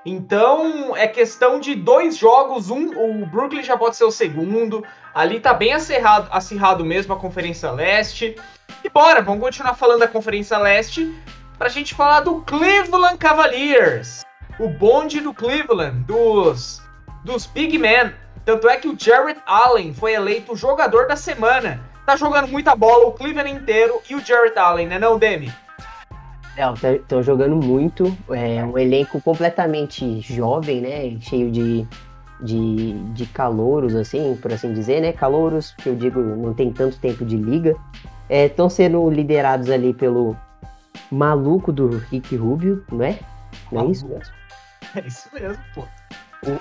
[0.04, 4.84] Então é questão de dois jogos, um, o Brooklyn já pode ser o segundo.
[5.14, 8.34] Ali tá bem acirrado, acirrado mesmo a Conferência Leste.
[8.82, 11.12] E bora, vamos continuar falando da Conferência Leste
[11.58, 14.24] pra gente falar do Cleveland Cavaliers.
[14.58, 16.82] O bonde do Cleveland, dos,
[17.24, 18.12] dos Big Men.
[18.44, 21.80] Tanto é que o Jared Allen foi eleito jogador da semana.
[22.06, 25.52] Tá jogando muita bola o Cleveland inteiro e o Jared Allen, né não, Demi?
[26.56, 28.16] Estão jogando muito.
[28.30, 31.18] É um elenco completamente jovem, né?
[31.20, 31.86] Cheio de,
[32.40, 35.12] de, de calouros, assim, por assim dizer, né?
[35.12, 37.76] Calouros, que eu digo, não tem tanto tempo de liga.
[38.30, 40.36] Estão é, sendo liderados ali pelo
[41.10, 43.18] maluco do Rick Rubio, não é?
[43.70, 44.34] Não é isso mesmo?
[44.94, 45.82] É isso mesmo, pô.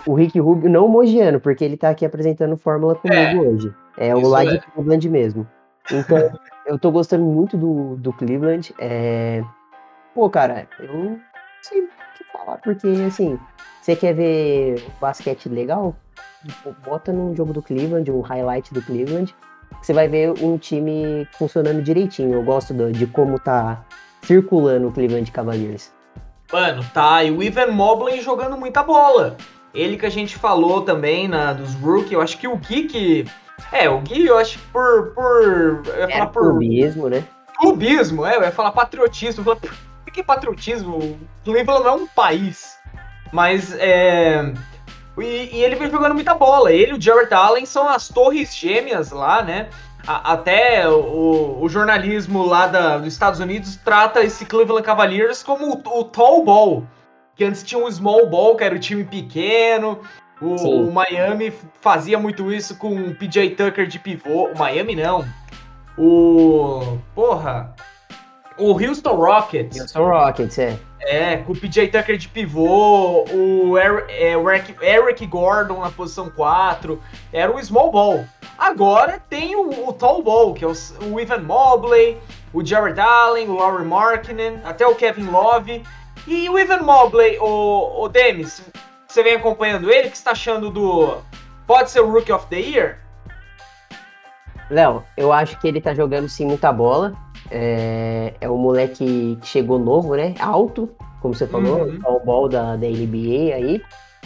[0.07, 3.35] O, o Rick Rubio, não o Mogiano, porque ele tá aqui apresentando Fórmula comigo é,
[3.35, 3.73] hoje.
[3.97, 4.59] É o lá de é.
[4.59, 5.47] Cleveland mesmo.
[5.91, 6.17] Então,
[6.65, 8.73] eu tô gostando muito do, do Cleveland.
[8.79, 9.43] É,
[10.15, 11.19] Pô, cara, eu não
[11.61, 13.37] sei o que falar, porque assim,
[13.81, 15.93] você quer ver o basquete legal?
[16.85, 19.35] Bota num jogo do Cleveland, um highlight do Cleveland,
[19.81, 22.33] você vai ver um time funcionando direitinho.
[22.33, 23.83] Eu gosto de como tá
[24.25, 25.93] circulando o Cleveland Cavaliers.
[26.51, 29.35] Mano, tá, e o Ivan Mobley jogando muita bola.
[29.73, 33.25] Ele que a gente falou também na, dos rookie, eu acho que o Gui que...
[33.71, 35.11] É, o Gui, eu acho que por...
[35.13, 36.43] por eu ia é falar por...
[36.43, 37.23] Clubismo, né?
[37.57, 39.43] Clubismo, é, eu ia falar patriotismo.
[39.43, 39.75] Eu ia falar,
[40.15, 41.19] que patriotismo?
[41.43, 42.79] Cleveland não é um país.
[43.33, 44.53] Mas é.
[45.17, 46.71] E, e, ele vem jogando muita bola.
[46.71, 49.69] Ele e o Jared Allen são as torres gêmeas lá, né?
[50.07, 55.73] A, até o, o, jornalismo lá da, dos Estados Unidos trata esse Cleveland Cavaliers como
[55.73, 56.83] o, o tall ball.
[57.35, 59.99] Que antes tinha um small ball, que era o time pequeno.
[60.41, 64.49] O, o, Miami fazia muito isso com o PJ Tucker de pivô.
[64.51, 65.25] O Miami não.
[65.97, 66.97] O.
[67.13, 67.73] Porra.
[68.57, 69.79] O Houston Rockets.
[69.79, 70.79] Houston Rockets, é.
[71.01, 76.29] É, com o PJ Tucker de pivô, o Eric, é, Eric, Eric Gordon na posição
[76.29, 76.99] 4,
[77.31, 78.25] era o small ball.
[78.57, 80.73] Agora tem o, o tall ball, que é o,
[81.11, 82.17] o Ivan Mobley,
[82.53, 85.83] o Jared Allen, o Laurie Markkinen, até o Kevin Love.
[86.25, 88.63] E o Ivan Mobley, o, o Demis,
[89.07, 91.17] você vem acompanhando ele, o que você tá achando do...
[91.67, 92.99] Pode ser o Rookie of the Year?
[94.69, 97.13] Léo, eu acho que ele tá jogando sim muita bola.
[97.51, 100.33] É, é um moleque que chegou novo, né?
[100.39, 100.89] Alto,
[101.21, 101.99] como você falou, uhum.
[102.05, 103.81] o ball da, da NBA aí.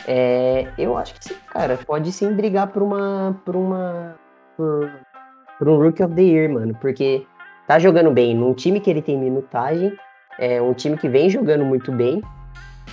[0.08, 3.40] É, eu acho que sim, cara, pode sim brigar por uma.
[3.46, 4.16] por uma.
[4.56, 4.92] por,
[5.58, 6.76] por um Rookie of the Year, mano.
[6.80, 7.26] Porque
[7.68, 9.94] tá jogando bem num time que ele tem minutagem.
[10.38, 12.22] É um time que vem jogando muito bem.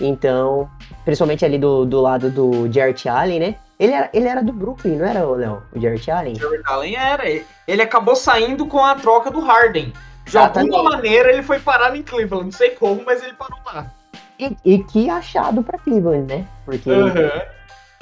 [0.01, 0.69] Então,
[1.05, 3.55] principalmente ali do, do lado do Jarrett Allen, né?
[3.79, 5.63] Ele era, ele era do Brooklyn, não era, Léo?
[5.75, 6.33] O Jarrett Allen?
[6.33, 7.25] O Jarrett Allen era.
[7.69, 9.93] Ele acabou saindo com a troca do Harden.
[10.27, 13.91] De alguma maneira ele foi parar em Cleveland, não sei como, mas ele parou lá.
[14.39, 16.47] E, e que achado pra Cleveland, né?
[16.65, 17.31] Porque uhum.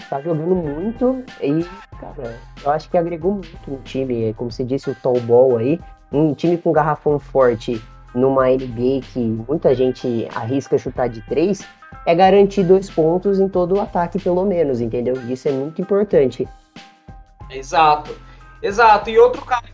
[0.09, 1.65] tá jogando muito e,
[2.01, 4.33] cara, eu acho que agregou muito no time.
[4.35, 5.79] Como você disse, o tall ball aí.
[6.11, 7.83] Um time com garrafão forte
[8.15, 11.67] numa NBA que muita gente arrisca chutar de três,
[12.07, 15.15] é garantir dois pontos em todo o ataque, pelo menos, entendeu?
[15.29, 16.49] Isso é muito importante.
[17.51, 18.17] Exato.
[18.63, 19.11] Exato.
[19.11, 19.65] E outro cara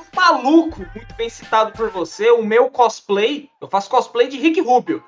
[0.00, 4.60] um maluco, muito bem citado por você, o meu cosplay, eu faço cosplay de Rick
[4.60, 5.02] Rubio.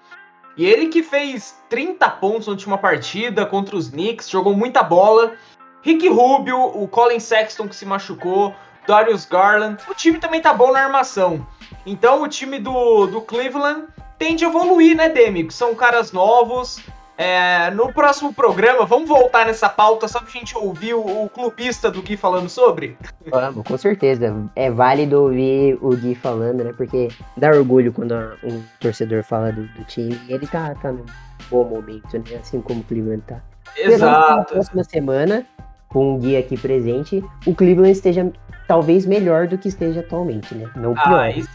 [0.57, 5.35] E ele que fez 30 pontos na última partida contra os Knicks, jogou muita bola.
[5.83, 8.55] Rick Rubio, o Colin Sexton que se machucou,
[8.87, 9.83] Darius Garland.
[9.89, 11.47] O time também tá bom na armação.
[11.85, 13.87] Então o time do, do Cleveland
[14.19, 15.51] tende a evoluir, né, Demi?
[15.51, 16.81] São caras novos,
[17.19, 21.91] é, no próximo programa, vamos voltar nessa pauta só pra gente ouvir o, o, clubista
[21.91, 22.97] do Gui falando sobre?
[23.31, 24.35] Vamos, com certeza.
[24.55, 26.75] É válido ouvir o Gui falando, né?
[26.77, 31.07] Porque dá orgulho quando um torcedor fala do, do time e ele tá, tá num
[31.51, 32.37] bom momento, né?
[32.39, 33.41] Assim como o Cleveland tá.
[33.79, 34.37] Exato.
[34.37, 35.47] Na próxima semana,
[35.89, 38.31] com o Gui aqui presente, o Cleveland esteja
[38.69, 40.71] talvez melhor do que esteja atualmente, né?
[40.77, 41.21] Não pior.
[41.21, 41.49] Ah, isso...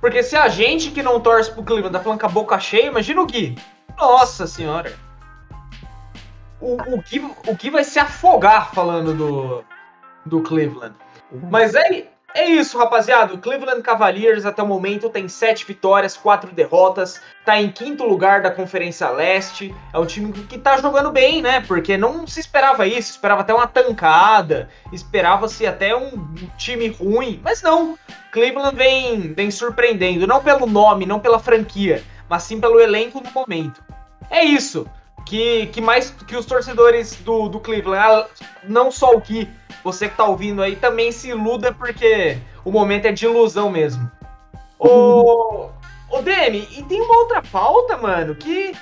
[0.00, 2.86] Porque se a gente que não torce pro Cleveland tá falando com a boca cheia,
[2.86, 3.56] imagina o Gui.
[3.96, 5.03] Nossa senhora
[6.60, 9.64] o, o, Gui, o Gui vai se afogar falando do,
[10.24, 10.94] do Cleveland.
[11.50, 13.32] Mas aí, é isso, rapaziada.
[13.32, 18.42] O Cleveland Cavaliers até o momento tem sete vitórias, quatro derrotas, tá em quinto lugar
[18.42, 19.72] da Conferência Leste.
[19.92, 21.60] É um time que tá jogando bem, né?
[21.60, 27.62] Porque não se esperava isso, esperava até uma tancada, esperava-se até um time ruim, mas
[27.62, 27.96] não.
[28.32, 33.30] Cleveland vem, vem surpreendendo, não pelo nome, não pela franquia, mas sim pelo elenco no
[33.30, 33.80] momento.
[34.28, 34.88] É isso.
[35.24, 39.48] Que, que mais que os torcedores do, do Cleveland, ah, não só o que
[39.82, 44.10] você que tá ouvindo aí também se iluda, porque o momento é de ilusão mesmo.
[44.78, 45.70] Ô,
[46.10, 48.74] ô Demi, e tem uma outra pauta, mano, que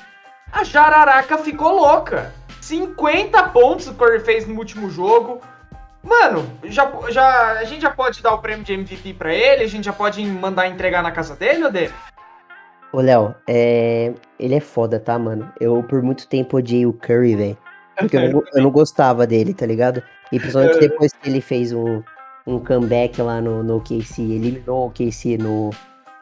[0.51, 2.33] a Jararaca ficou louca.
[2.61, 5.41] 50 pontos o Curry fez no último jogo.
[6.03, 9.65] Mano, já, já, a gente já pode dar o prêmio de MVP para ele?
[9.65, 11.93] A gente já pode mandar entregar na casa dele, Demi?
[12.93, 14.13] Ô, Léo, é...
[14.39, 15.51] ele é foda, tá, mano?
[15.61, 17.59] Eu por muito tempo odiei o Curry, velho.
[17.99, 20.03] Porque eu não, eu não, gostava dele, tá ligado?
[20.31, 20.81] E principalmente é.
[20.81, 22.03] depois que ele fez um,
[22.47, 25.71] um comeback lá no, no KC, eliminou o KC no,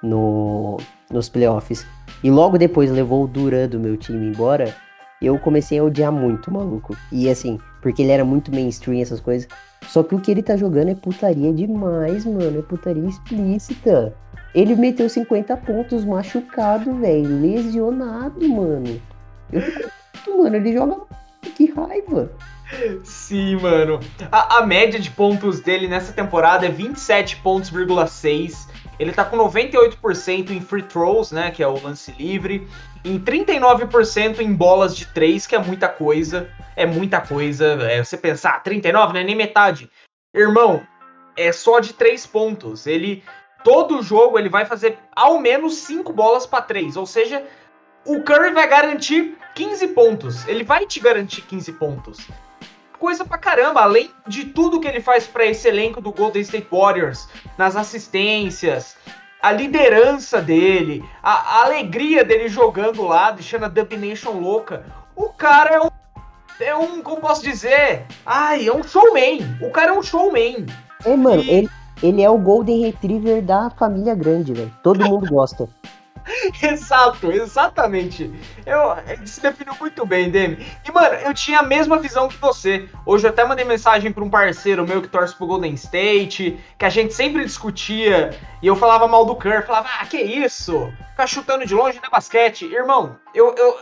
[0.03, 0.77] no,
[1.11, 1.87] nos playoffs.
[2.23, 4.75] E logo depois levou o Duran do meu time embora.
[5.21, 6.97] Eu comecei a odiar muito, maluco.
[7.13, 9.49] E assim, porque ele era muito mainstream, essas coisas.
[9.83, 12.59] Só que o que ele tá jogando é putaria demais, mano.
[12.59, 14.15] É putaria explícita.
[14.55, 17.41] Ele meteu 50 pontos machucado, velho.
[17.41, 19.01] Lesionado, mano.
[19.53, 20.97] Eu fico, mano, ele joga.
[21.55, 22.31] Que raiva.
[23.05, 24.01] Sim, mano.
[24.31, 28.69] A, a, média de pontos dele nessa temporada é 27 pontos,6.
[28.99, 32.69] Ele tá com 98% em free throws, né, que é o lance livre,
[33.05, 36.49] em 39% em bolas de 3, que é muita coisa.
[36.77, 37.67] É muita coisa.
[37.83, 39.91] É, você pensar, ah, 39 não é nem metade.
[40.35, 40.83] Irmão,
[41.37, 42.87] é só de 3 pontos.
[42.87, 43.23] Ele
[43.65, 47.45] todo jogo ele vai fazer ao menos 5 bolas para 3, ou seja,
[48.05, 50.49] o Curry vai garantir 15 pontos.
[50.49, 52.27] Ele vai te garantir 15 pontos
[53.01, 56.69] coisa pra caramba, além de tudo que ele faz para esse elenco do Golden State
[56.71, 58.95] Warriors, nas assistências,
[59.43, 64.85] a liderança dele, a, a alegria dele jogando lá, deixando a Dub Nation louca.
[65.17, 65.91] O cara é um,
[66.61, 68.05] é um, como posso dizer?
[68.25, 69.57] Ai, é um showman.
[69.63, 70.67] O cara é um showman.
[71.05, 71.51] É, mano, e...
[71.51, 71.71] ele,
[72.03, 74.73] ele é o Golden Retriever da família grande, velho.
[74.83, 75.69] Todo mundo gosta.
[76.63, 78.31] Exato, exatamente.
[78.67, 80.65] Eu, ele se definiu muito bem, Demi.
[80.87, 82.89] E, mano, eu tinha a mesma visão que você.
[83.05, 86.85] Hoje eu até mandei mensagem para um parceiro meu que torce pro Golden State, que
[86.85, 88.31] a gente sempre discutia,
[88.63, 90.93] e eu falava mal do Curry, falava, ah, que isso?
[91.11, 92.67] Ficar chutando de longe não é basquete.
[92.67, 93.79] Irmão, eu, eu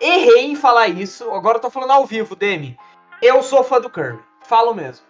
[0.00, 2.76] errei em falar isso, agora eu tô falando ao vivo, Demi.
[3.22, 5.05] Eu sou fã do Curry, falo mesmo.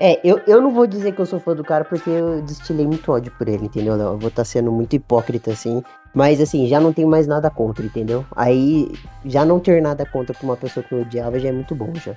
[0.00, 2.86] É, eu, eu não vou dizer que eu sou fã do cara porque eu destilei
[2.86, 3.94] muito ódio por ele, entendeu?
[3.94, 5.82] Eu vou estar tá sendo muito hipócrita, assim.
[6.14, 8.24] Mas, assim, já não tenho mais nada contra, entendeu?
[8.36, 8.92] Aí,
[9.24, 11.92] já não ter nada contra pra uma pessoa que eu odiava já é muito bom,
[11.96, 12.14] já.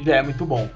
[0.00, 0.68] Já é muito bom.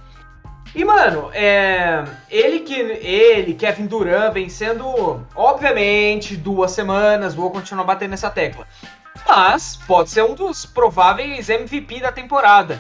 [0.75, 2.05] E, mano, é...
[2.31, 8.65] ele que ele, Kevin Durant, vencendo, obviamente, duas semanas, vou continuar batendo nessa tecla.
[9.27, 12.79] Mas pode ser um dos prováveis MVP da temporada.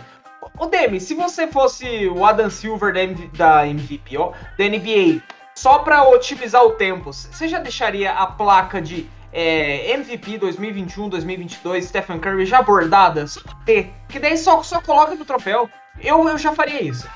[0.56, 5.20] Ô Demi, se você fosse o Adam Silver da, MV, da MVP, ó, da NBA,
[5.54, 12.20] só para otimizar o tempo, você já deixaria a placa de é, MVP 2021-2022 Stephen
[12.20, 13.26] Curry já bordada?
[13.26, 15.68] Só ter, que daí só, só coloca no troféu.
[16.00, 17.08] Eu, eu já faria isso.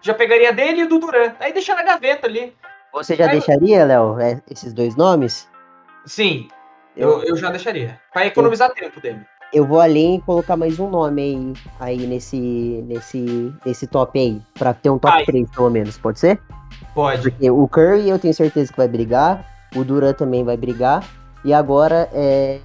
[0.00, 2.54] Já pegaria dele e do Duran, aí deixa na gaveta ali.
[2.92, 5.48] Você já aí, deixaria, Léo, é, esses dois nomes?
[6.06, 6.46] Sim,
[6.96, 8.00] eu, eu, eu já deixaria.
[8.12, 8.74] Pra economizar eu...
[8.74, 13.86] tempo dele eu vou além e colocar mais um nome aí, aí nesse, nesse, nesse
[13.86, 15.24] top aí, pra ter um top Ai.
[15.24, 16.40] 3 pelo menos, pode ser?
[16.92, 17.22] Pode.
[17.22, 21.08] Porque o Curry eu tenho certeza que vai brigar, o Duran também vai brigar,
[21.44, 22.58] e agora é.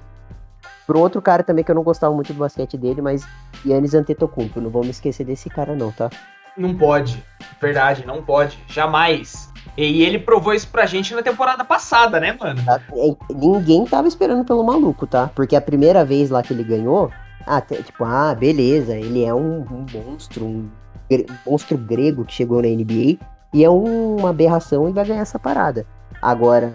[0.84, 3.24] Por outro cara também que eu não gostava muito do basquete dele, mas
[3.64, 6.10] Yannis Antetokounmpo, não vou me esquecer desse cara não, tá?
[6.56, 7.22] Não pode,
[7.60, 9.50] verdade, não pode, jamais.
[9.76, 12.62] E ele provou isso pra gente na temporada passada, né, mano?
[12.64, 15.30] Tá, é, ninguém tava esperando pelo maluco, tá?
[15.34, 17.10] Porque a primeira vez lá que ele ganhou,
[17.46, 20.70] ah, tipo, ah, beleza, ele é um, um monstro, um,
[21.10, 23.18] um monstro grego que chegou na NBA
[23.52, 25.86] e é um, uma aberração e vai ganhar essa parada.
[26.20, 26.74] Agora,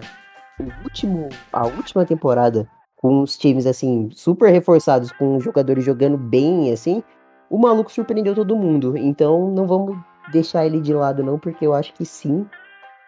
[0.58, 6.72] o último, a última temporada, com os times assim, super reforçados, com jogadores jogando bem,
[6.72, 7.02] assim,
[7.48, 8.96] o maluco surpreendeu todo mundo.
[8.96, 9.96] Então não vamos
[10.30, 12.46] deixar ele de lado, não, porque eu acho que sim,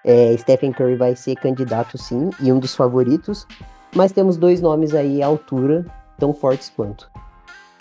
[0.04, 3.46] é, Stephen Curry vai ser candidato sim, e um dos favoritos.
[3.94, 5.84] Mas temos dois nomes aí à altura,
[6.18, 7.10] tão fortes quanto.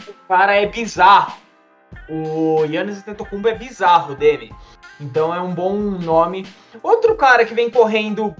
[0.08, 1.38] O cara é bizarro.
[2.10, 4.54] O Yannis Antetokounmpo é bizarro dele.
[5.00, 6.46] Então é um bom nome.
[6.82, 8.36] Outro cara que vem correndo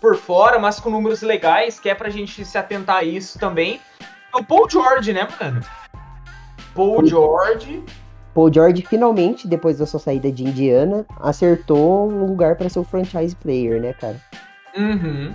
[0.00, 3.80] por fora, mas com números legais, que é pra gente se atentar a isso também,
[4.32, 5.60] é o Paul George, né, mano?
[6.78, 7.82] Paul George
[8.32, 12.84] Paul George finalmente, depois da sua saída de Indiana, acertou um lugar para ser o
[12.84, 14.16] franchise player, né, cara?
[14.76, 15.34] Uhum.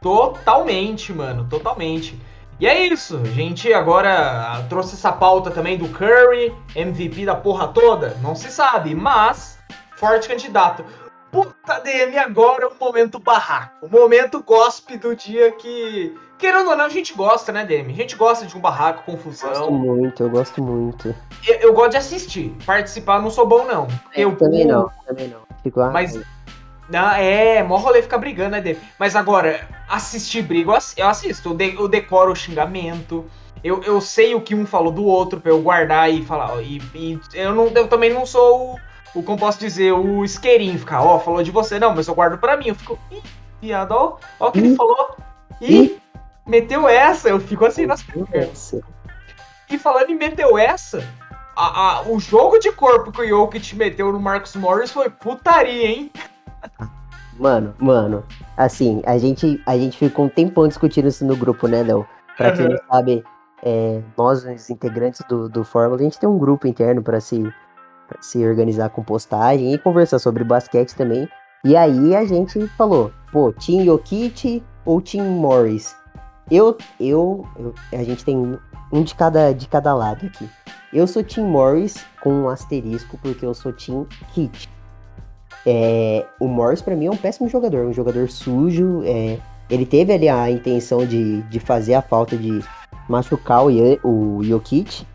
[0.00, 2.16] Totalmente, mano, totalmente.
[2.60, 7.66] E é isso, a gente agora trouxe essa pauta também do Curry, MVP da porra
[7.66, 9.58] toda, não se sabe, mas
[9.96, 10.84] forte candidato.
[11.32, 16.76] Puta DM, agora é o momento barraco, o momento gospe do dia que, querendo ou
[16.76, 17.92] não, a gente gosta, né, DM?
[17.92, 19.50] A gente gosta de um barraco, confusão.
[19.50, 21.14] Eu gosto muito, eu gosto muito.
[21.46, 23.86] Eu, eu gosto de assistir, participar não sou bom, não.
[24.14, 25.40] É, eu também não, também não.
[25.62, 26.18] Fico, mas,
[26.88, 28.78] não, é, mó rolê ficar brigando, né, DM?
[28.98, 33.24] Mas agora, assistir briga, eu assisto, eu, de, eu decoro o xingamento.
[33.62, 36.62] Eu, eu sei o que um falou do outro pra eu guardar e falar.
[36.62, 38.74] E, e eu, não, eu também não sou
[39.14, 42.06] o, o, como posso dizer, o isqueirinho, ficar, ó, oh, falou de você, não, mas
[42.06, 42.68] eu guardo pra mim.
[42.68, 43.22] Eu fico, ih,
[43.62, 45.16] viado, ó, ó o que ele falou.
[45.62, 45.96] Ih,
[46.46, 48.74] meteu essa, eu fico assim nas pernas.
[49.70, 51.02] E falando em meteu essa,
[51.56, 55.86] a, a, o jogo de corpo que o Jokic meteu no Marcos Morris foi putaria,
[55.86, 56.10] hein?
[57.38, 58.24] Mano, mano,
[58.56, 62.06] assim, a gente, a gente ficou um tempão discutindo isso no grupo, né, Léo?
[62.36, 62.56] Pra uhum.
[62.56, 63.24] quem não sabe,
[63.62, 67.42] é, nós, os integrantes do, do Fórmula, a gente tem um grupo interno para se,
[68.08, 71.28] pra se organizar com postagem e conversar sobre basquete também.
[71.64, 75.96] E aí a gente falou, pô, Team Jokic ou Team Morris?
[76.50, 78.58] Eu, eu, eu, a gente tem
[78.92, 80.48] um de cada, de cada lado aqui.
[80.92, 84.68] Eu sou Team Morris com um asterisco, porque eu sou Team Kit.
[85.66, 89.02] É, o Morris, para mim, é um péssimo jogador, um jogador sujo.
[89.04, 89.38] É,
[89.70, 92.62] ele teve ali a intenção de, de fazer a falta de
[93.08, 95.06] machucar o, o Jokic.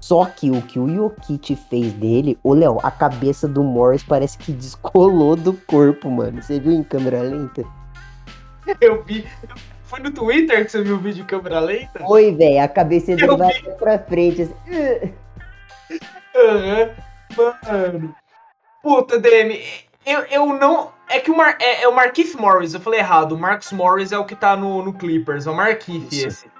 [0.00, 4.36] Só que o que o Jokic fez dele, ô Léo, a cabeça do Morris parece
[4.36, 6.42] que descolou do corpo, mano.
[6.42, 7.64] Você viu em câmera lenta?
[8.80, 9.24] Eu vi.
[9.92, 11.98] Foi no Twitter que você viu o vídeo câmera lenta?
[11.98, 12.62] Foi, velho.
[12.62, 14.40] A cabeça dele vai pra frente.
[14.40, 14.54] Assim.
[16.34, 16.94] Uhum.
[17.36, 18.16] Mano.
[18.82, 19.62] Puta, DM.
[20.06, 20.90] Eu, eu não.
[21.10, 23.32] É que o, Mar, é, é, o Marquise Morris, eu falei errado.
[23.32, 26.50] O Marcus Morris é o que tá no, no Clippers, é o Marquise esse.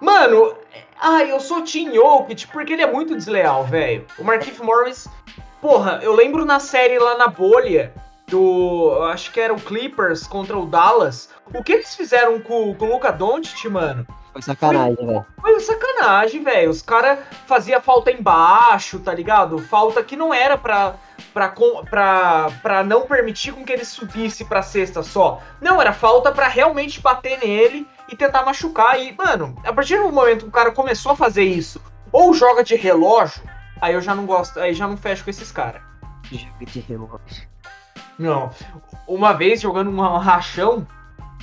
[0.00, 0.56] Mano,
[1.00, 4.06] ai, eu sou Team Jokic porque ele é muito desleal, velho.
[4.20, 5.08] O Marquise Morris,
[5.60, 7.92] porra, eu lembro na série lá na bolha
[8.32, 9.02] do.
[9.04, 11.28] Acho que era o Clippers contra o Dallas.
[11.54, 14.06] O que eles fizeram com, com o Luca Doncic, mano?
[14.32, 15.26] Foi sacanagem, velho.
[15.40, 16.70] Foi sacanagem, velho.
[16.70, 19.58] Os caras faziam falta embaixo, tá ligado?
[19.58, 20.94] Falta que não era pra
[21.32, 21.52] pra,
[21.88, 25.40] pra, pra não permitir com que ele subisse pra sexta só.
[25.60, 29.00] Não, era falta para realmente bater nele e tentar machucar.
[29.00, 32.64] E, mano, a partir do momento que o cara começou a fazer isso, ou joga
[32.64, 33.42] de relógio,
[33.80, 35.82] aí eu já não gosto, aí já não fecho com esses caras.
[36.30, 37.51] Joga de relógio.
[38.18, 38.50] Não.
[39.06, 40.86] Uma vez jogando um rachão,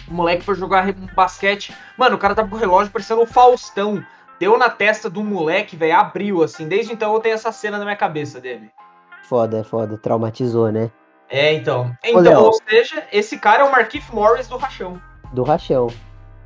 [0.08, 1.76] o moleque foi jogar basquete.
[1.98, 4.04] Mano, o cara tava com o relógio parecendo o Faustão.
[4.40, 6.68] Deu na testa do moleque, velho, abriu assim.
[6.68, 8.72] Desde então eu tenho essa cena na minha cabeça dele.
[9.24, 9.98] Foda, foda.
[9.98, 10.90] Traumatizou, né?
[11.30, 11.96] É, então.
[12.04, 15.00] Então, ou seja, esse cara é o Marquise Morris do Rachão.
[15.34, 15.88] Do Rachão.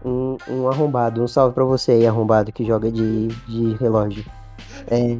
[0.03, 1.23] Um, um arrombado.
[1.23, 4.25] Um salve pra você aí, arrombado, que joga de, de relógio.
[4.87, 5.17] É.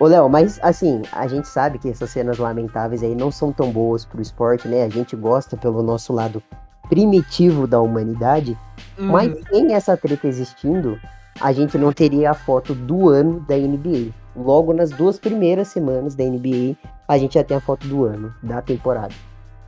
[0.00, 3.70] Ô, Léo, mas assim, a gente sabe que essas cenas lamentáveis aí não são tão
[3.70, 4.82] boas pro esporte, né?
[4.82, 6.42] A gente gosta pelo nosso lado
[6.88, 8.58] primitivo da humanidade.
[8.98, 9.08] Uhum.
[9.08, 10.98] Mas sem essa treta existindo,
[11.38, 16.14] a gente não teria a foto do ano da NBA logo nas duas primeiras semanas
[16.14, 19.14] da NBA, a gente já tem a foto do ano, da temporada.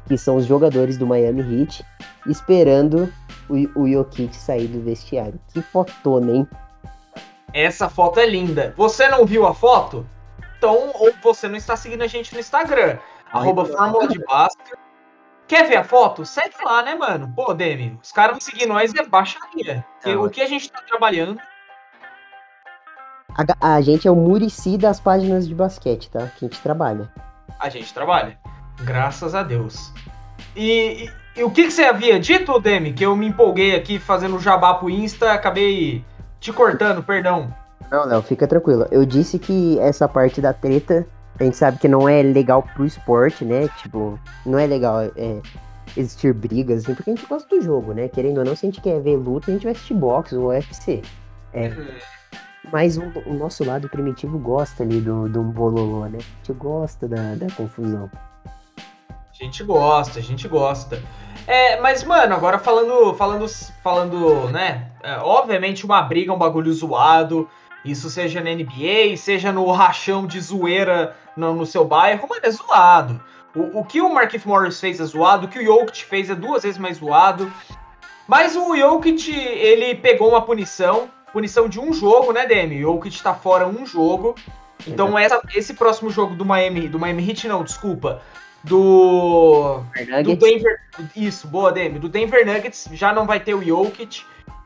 [0.07, 1.85] Que são os jogadores do Miami Heat
[2.27, 3.13] esperando
[3.49, 5.39] o, o Jokic sair do vestiário.
[5.53, 6.49] Que fotona, hein?
[7.53, 8.73] Essa foto é linda.
[8.77, 10.07] Você não viu a foto?
[10.63, 12.97] Então, ou você não está seguindo a gente no Instagram.
[13.33, 14.79] arroba Fórmula de Basca.
[15.49, 16.25] Quer ver a foto?
[16.25, 17.33] Segue lá, né, mano?
[17.35, 19.85] Pô, Demi, os caras não seguir nós é baixaria.
[20.07, 21.37] Não, o que a gente tá trabalhando
[23.61, 26.29] a, a, gente é o Murici das páginas de basquete, tá?
[26.29, 27.11] Que a gente trabalha.
[27.59, 28.39] A gente trabalha.
[28.83, 29.93] Graças a Deus.
[30.55, 32.93] E, e, e o que, que, você havia dito, Demi?
[32.93, 36.05] Que eu me empolguei aqui fazendo jabá pro Insta, acabei
[36.39, 37.53] te cortando, perdão.
[37.91, 38.87] Não, não, fica tranquilo.
[38.91, 41.07] Eu disse que essa parte da treta,
[41.39, 43.69] a gente sabe que não é legal pro esporte, né?
[43.79, 45.41] Tipo, não é legal é,
[45.97, 48.09] existir brigas, assim, porque a gente gosta do jogo, né?
[48.09, 50.49] Querendo ou não, se a gente quer ver luta, a gente vai assistir boxe ou
[50.49, 51.03] UFC.
[51.53, 51.71] É.
[52.71, 56.19] Mas o, o, nosso lado primitivo gosta ali do, do bololô, né?
[56.19, 58.11] A gente gosta da, da confusão.
[58.47, 61.03] A gente gosta, a gente gosta.
[61.47, 63.49] É, mas, mano, agora falando, falando,
[63.83, 64.93] falando, né?
[65.03, 67.49] É, obviamente uma briga um bagulho zoado.
[67.85, 72.51] Isso seja na NBA, seja no rachão de zoeira no, no seu bairro, mano, é
[72.51, 73.21] zoado.
[73.55, 76.35] O, o que o Markif Morris fez é zoado, o que o Jokic fez é
[76.35, 77.53] duas vezes mais zoado.
[78.27, 82.85] Mas o Jokic, ele pegou uma punição, punição de um jogo, né, Demi?
[82.85, 84.35] O Jokic tá fora um jogo.
[84.87, 88.23] Então essa, esse próximo jogo do Miami, do Miami Heat não, desculpa,
[88.65, 89.83] do,
[90.25, 90.81] do Denver,
[91.15, 94.23] isso, boa Demi, do Denver Nuggets já não vai ter o Jokic,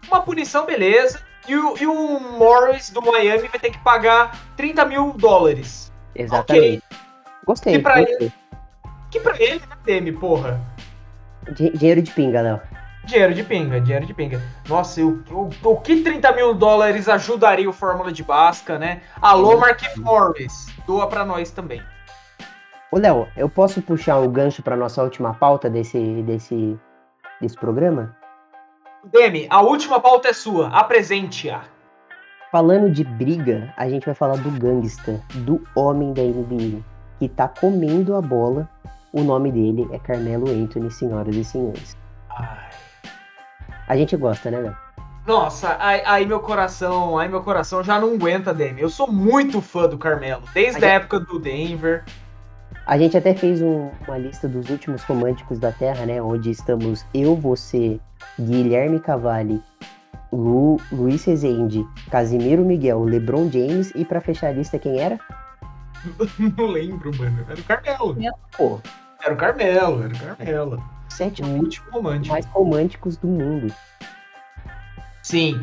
[0.08, 4.84] uma punição beleza, e o, e o Morris do Miami vai ter que pagar 30
[4.84, 5.92] mil dólares.
[6.14, 6.78] Exatamente.
[6.78, 6.82] Okay.
[7.46, 7.72] Gostei.
[7.74, 8.16] Que pra, gostei.
[8.16, 8.32] Ele,
[9.10, 10.60] que pra ele, né, Demi, porra?
[11.52, 12.60] Dinheiro de pinga, Léo.
[13.04, 14.42] Dinheiro de pinga, dinheiro de pinga.
[14.68, 19.00] Nossa, o, o, o que 30 mil dólares ajudaria o Fórmula de Basca, né?
[19.22, 21.80] Alô, Marquinhos Morris, doa pra nós também.
[22.90, 26.76] Ô, Léo, eu posso puxar o gancho pra nossa última pauta desse, desse,
[27.40, 28.16] desse programa?
[29.12, 31.62] Demi, a última pauta é sua, apresente-a.
[32.50, 36.82] Falando de briga, a gente vai falar do gangsta, do homem da NBA,
[37.18, 38.68] que tá comendo a bola.
[39.12, 41.96] O nome dele é Carmelo Anthony, senhoras e senhores.
[42.30, 42.70] Ai.
[43.88, 44.76] A gente gosta, né, Léo?
[45.24, 48.80] Nossa, aí, aí, meu coração, aí meu coração já não aguenta, Demi.
[48.80, 51.02] Eu sou muito fã do Carmelo, desde a, a gente...
[51.02, 52.04] época do Denver.
[52.86, 56.22] A gente até fez um, uma lista dos últimos românticos da Terra, né?
[56.22, 57.98] Onde estamos eu, você,
[58.38, 59.60] Guilherme Cavalli,
[60.32, 65.18] Lu, Luiz Rezende, Casimiro Miguel, LeBron James e para fechar a lista quem era?
[66.56, 67.44] Não lembro, mano.
[67.48, 68.16] Era o Carmelo.
[68.56, 68.80] Pô.
[69.24, 70.84] Era o Carmelo, era o Carmelo.
[71.08, 72.32] Sete o último romântico.
[72.32, 73.74] mais românticos do mundo.
[75.24, 75.60] Sim.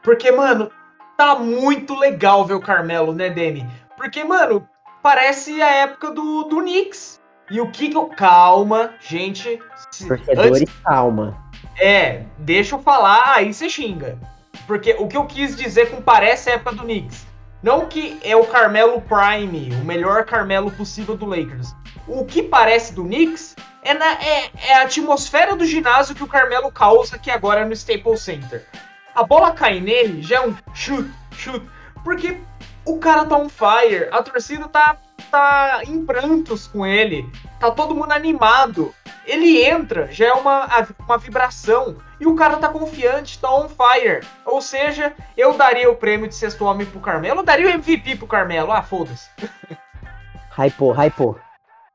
[0.00, 0.70] Porque, mano,
[1.16, 3.66] tá muito legal ver o Carmelo, né, Demi?
[3.96, 4.68] Porque, mano,
[5.02, 7.20] parece a época do, do Knicks.
[7.50, 8.06] E o que que eu...
[8.06, 9.60] Calma, gente.
[10.06, 10.74] Torcedores, antes...
[10.84, 11.36] calma.
[11.78, 14.18] É, deixa eu falar, aí você xinga.
[14.66, 17.26] Porque o que eu quis dizer com parece a época do Knicks.
[17.62, 21.74] Não que é o Carmelo Prime, o melhor Carmelo possível do Lakers.
[22.08, 26.28] O que parece do Knicks é, na, é, é a atmosfera do ginásio que o
[26.28, 28.66] Carmelo causa aqui agora no Staples Center.
[29.14, 31.66] A bola cai nele, já é um chute, chute.
[32.02, 32.40] Porque
[32.84, 34.96] o cara tá on fire, a torcida tá,
[35.30, 37.28] tá em prantos com ele,
[37.60, 38.94] tá todo mundo animado.
[39.24, 40.68] Ele entra, já é uma,
[40.98, 44.26] uma vibração, e o cara tá confiante, tá on fire.
[44.44, 48.16] Ou seja, eu daria o prêmio de sexto homem pro Carmelo, eu daria o MVP
[48.16, 49.30] pro Carmelo, ah, foda-se.
[50.58, 51.38] Hypou, hypou.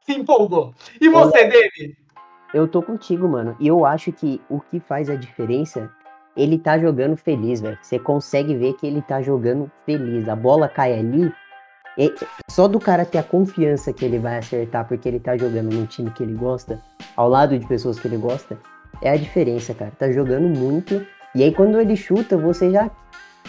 [0.07, 0.73] Empolgou.
[0.99, 1.95] E você, David?
[2.53, 3.55] Eu tô contigo, mano.
[3.59, 5.91] E eu acho que o que faz a diferença
[6.37, 7.77] ele tá jogando feliz, velho.
[7.81, 10.29] Você consegue ver que ele tá jogando feliz.
[10.29, 11.33] A bola cai ali.
[12.49, 15.87] só do cara ter a confiança que ele vai acertar porque ele tá jogando num
[15.87, 16.79] time que ele gosta,
[17.15, 18.55] ao lado de pessoas que ele gosta,
[19.01, 19.91] é a diferença, cara.
[19.97, 21.03] Tá jogando muito.
[21.33, 22.89] E aí quando ele chuta, você já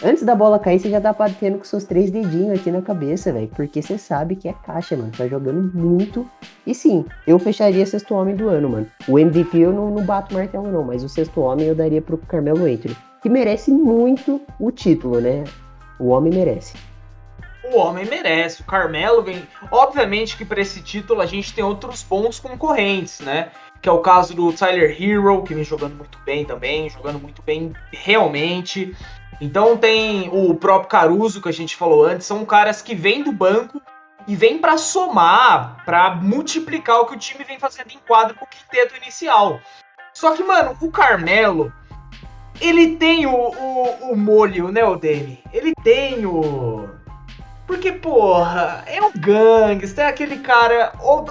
[0.01, 3.33] Antes da bola cair, você já tá batendo com seus três dedinhos aqui na cabeça,
[3.33, 3.49] velho.
[3.49, 5.11] Porque você sabe que é caixa, mano.
[5.15, 6.29] Tá jogando muito.
[6.65, 8.87] E sim, eu fecharia sexto homem do ano, mano.
[9.09, 10.85] O MVP eu não, não bato martelo, não.
[10.85, 12.95] Mas o sexto homem eu daria pro Carmelo Anthony.
[13.21, 15.43] Que merece muito o título, né?
[15.99, 16.77] O homem merece.
[17.73, 18.61] O homem merece.
[18.61, 19.43] O Carmelo vem.
[19.69, 23.49] Obviamente que para esse título a gente tem outros bons concorrentes, né?
[23.81, 27.41] Que é o caso do Tyler Hero, que vem jogando muito bem também, jogando muito
[27.41, 28.95] bem realmente.
[29.41, 33.31] Então tem o próprio Caruso que a gente falou antes, são caras que vêm do
[33.31, 33.81] banco
[34.27, 38.45] e vêm para somar, para multiplicar o que o time vem fazendo em quadro com
[38.45, 39.59] o quinteto inicial.
[40.13, 41.71] Só que, mano, o Carmelo,
[42.59, 45.41] ele tem o, o, o molho, né, o Demi?
[45.53, 46.89] Ele tem o.
[47.69, 50.91] Porque, porra, é um gangster, é aquele cara.
[51.03, 51.29] Ou,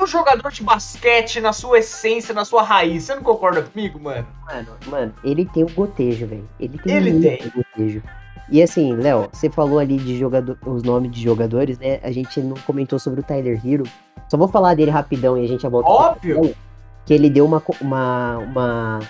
[0.00, 3.04] um jogador de basquete na sua essência, na sua raiz.
[3.04, 4.26] Você não concorda comigo, mano?
[4.46, 6.48] Mano, mano, ele tem o gotejo, velho.
[6.58, 7.52] Ele tem ele tem.
[7.54, 8.02] gotejo.
[8.50, 12.00] E assim, Léo, você falou ali de jogador, os nomes de jogadores, né?
[12.02, 13.84] A gente não comentou sobre o Tyler Hero.
[14.30, 15.90] Só vou falar dele rapidão e a gente já volta.
[15.90, 16.56] Óbvio!
[17.04, 19.00] Que ele deu uma, uma, uma,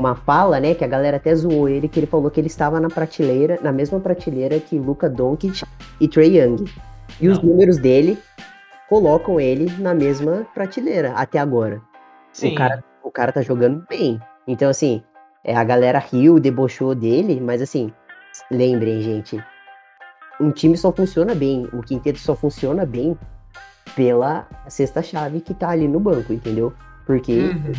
[0.00, 0.74] uma fala, né?
[0.74, 3.70] Que a galera até zoou ele, que ele falou que ele estava na prateleira, na
[3.70, 5.62] mesma prateleira que Luca Doncic
[6.00, 6.64] e Trey Young.
[7.20, 7.32] E não.
[7.32, 8.18] os números dele
[8.88, 11.80] colocam ele na mesma prateleira até agora.
[12.32, 12.52] Sim.
[12.52, 14.18] O cara, o cara tá jogando bem.
[14.46, 15.02] Então, assim,
[15.44, 17.92] é, a galera riu, debochou dele, mas assim,
[18.50, 19.42] lembrem, gente,
[20.40, 23.16] um time só funciona bem, o quinteto só funciona bem
[23.94, 26.72] pela sexta chave que tá ali no banco, entendeu?
[27.06, 27.72] Porque uhum.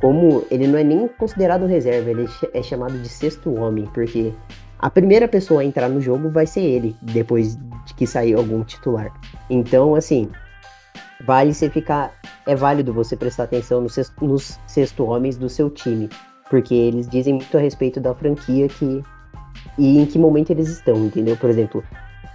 [0.00, 4.32] Como ele não é nem considerado reserva, ele é chamado de sexto homem, porque
[4.78, 8.64] a primeira pessoa a entrar no jogo vai ser ele, depois de que sair algum
[8.64, 9.12] titular.
[9.50, 10.30] Então, assim,
[11.24, 12.12] vale você ficar.
[12.46, 16.08] É válido você prestar atenção nos sexto, nos sexto homens do seu time.
[16.48, 19.02] Porque eles dizem muito a respeito da franquia que.
[19.76, 21.36] E em que momento eles estão, entendeu?
[21.36, 21.84] Por exemplo,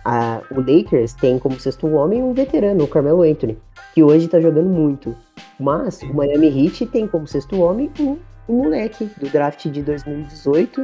[0.03, 3.57] a, o Lakers tem como sexto homem um veterano, o Carmelo Anthony,
[3.93, 5.15] que hoje tá jogando muito.
[5.59, 8.17] Mas o Miami Heat tem como sexto homem um,
[8.47, 10.83] um moleque do draft de 2018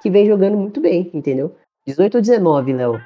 [0.00, 1.56] que vem jogando muito bem, entendeu?
[1.86, 3.00] 18 ou 19, Léo?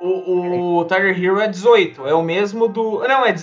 [0.00, 3.00] O, o Tiger Hero é 18, é o mesmo do.
[3.06, 3.34] Não, é.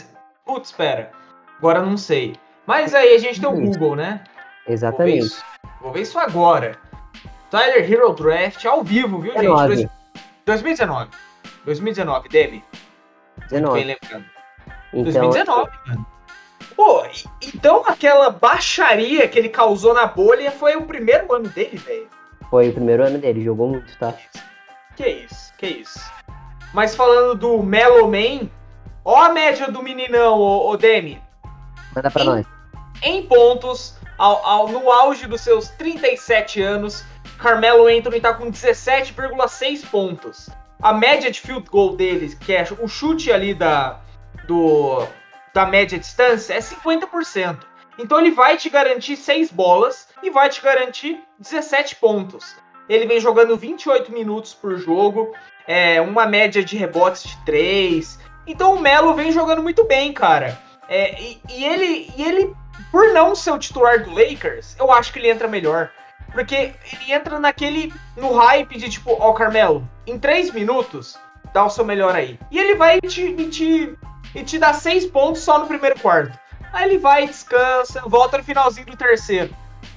[0.46, 1.12] Putz, espera.
[1.58, 2.36] Agora não sei.
[2.66, 4.24] Mas aí a gente tem o Google, né?
[4.68, 5.20] Exatamente.
[5.20, 5.46] Vou ver isso,
[5.82, 6.78] vou ver isso agora.
[7.50, 9.76] Tyler Hero Draft ao vivo, viu, 19.
[9.78, 9.92] gente?
[10.46, 11.10] 2019.
[11.66, 12.64] 2019, Demi.
[13.50, 13.74] 19.
[13.80, 14.26] Bem lembrando.
[14.94, 16.06] Então, 2019, mano.
[16.80, 17.04] Pô,
[17.42, 22.08] então aquela baixaria que ele causou na bolha foi o primeiro ano dele, velho.
[22.50, 24.14] Foi o primeiro ano dele, jogou muito, tá?
[24.96, 26.00] Que isso, que isso.
[26.74, 28.50] Mas falando do Melo Man,
[29.04, 31.22] ó a média do meninão, ô, ô Demi.
[31.94, 32.46] Manda pra em, nós.
[33.04, 37.04] Em pontos, ao, ao, no auge dos seus 37 anos,
[37.40, 40.50] Carmelo Anthony tá com 17,6 pontos.
[40.82, 44.00] A média de field goal dele, que é o chute ali da,
[44.48, 45.06] do,
[45.54, 47.60] da média distância, é 50%.
[47.98, 52.56] Então ele vai te garantir 6 bolas e vai te garantir 17 pontos.
[52.88, 55.34] Ele vem jogando 28 minutos por jogo,
[55.68, 58.20] é, uma média de rebotes de 3.
[58.48, 60.58] Então o Melo vem jogando muito bem, cara.
[60.88, 62.56] É, e, e, ele, e ele,
[62.92, 65.92] por não ser o titular do Lakers, eu acho que ele entra melhor.
[66.32, 67.94] Porque ele entra naquele.
[68.16, 71.18] no hype de tipo, ó, oh, Carmelo, em 3 minutos,
[71.54, 72.40] dá o seu melhor aí.
[72.50, 73.98] E ele vai te, te,
[74.34, 76.38] e te dá 6 pontos só no primeiro quarto.
[76.72, 79.54] Aí ele vai, descansa, volta no finalzinho do terceiro.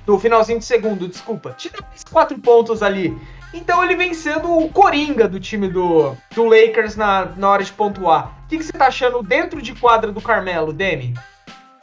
[0.06, 1.52] Do finalzinho do segundo, desculpa.
[1.52, 1.78] Te dá
[2.10, 3.16] 4 pontos ali.
[3.54, 7.72] Então ele vem sendo o coringa do time do, do Lakers na, na hora de
[7.72, 8.34] pontuar.
[8.44, 11.14] O que, que você tá achando dentro de quadra do Carmelo, Demi?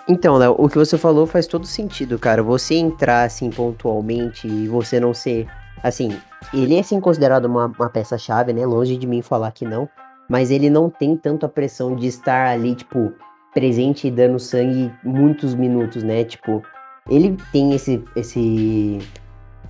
[0.07, 2.41] Então, Léo, o que você falou faz todo sentido, cara.
[2.41, 5.47] Você entrar assim pontualmente e você não ser.
[5.83, 6.19] Assim,
[6.51, 8.65] ele é sim considerado uma, uma peça-chave, né?
[8.65, 9.87] Longe de mim falar que não.
[10.29, 13.11] Mas ele não tem tanto a pressão de estar ali, tipo,
[13.53, 16.23] presente e dando sangue muitos minutos, né?
[16.23, 16.61] Tipo,
[17.09, 18.99] ele tem esse, esse,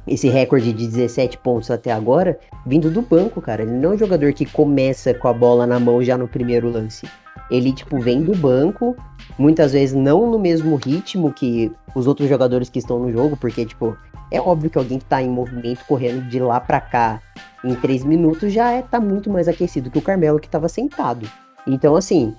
[0.05, 3.63] esse recorde de 17 pontos até agora vindo do banco, cara.
[3.63, 6.69] Ele não é um jogador que começa com a bola na mão já no primeiro
[6.69, 7.07] lance.
[7.49, 8.95] Ele, tipo, vem do banco,
[9.37, 13.65] muitas vezes não no mesmo ritmo que os outros jogadores que estão no jogo, porque,
[13.65, 13.97] tipo,
[14.31, 17.21] é óbvio que alguém que tá em movimento correndo de lá para cá
[17.63, 21.29] em 3 minutos já é, tá muito mais aquecido que o Carmelo que tava sentado.
[21.67, 22.35] Então, assim,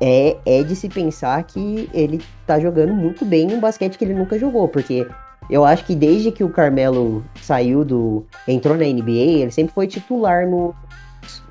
[0.00, 4.14] é, é de se pensar que ele tá jogando muito bem um basquete que ele
[4.14, 5.06] nunca jogou, porque
[5.50, 8.26] eu acho que desde que o Carmelo saiu do.
[8.46, 10.74] entrou na NBA, ele sempre foi titular no,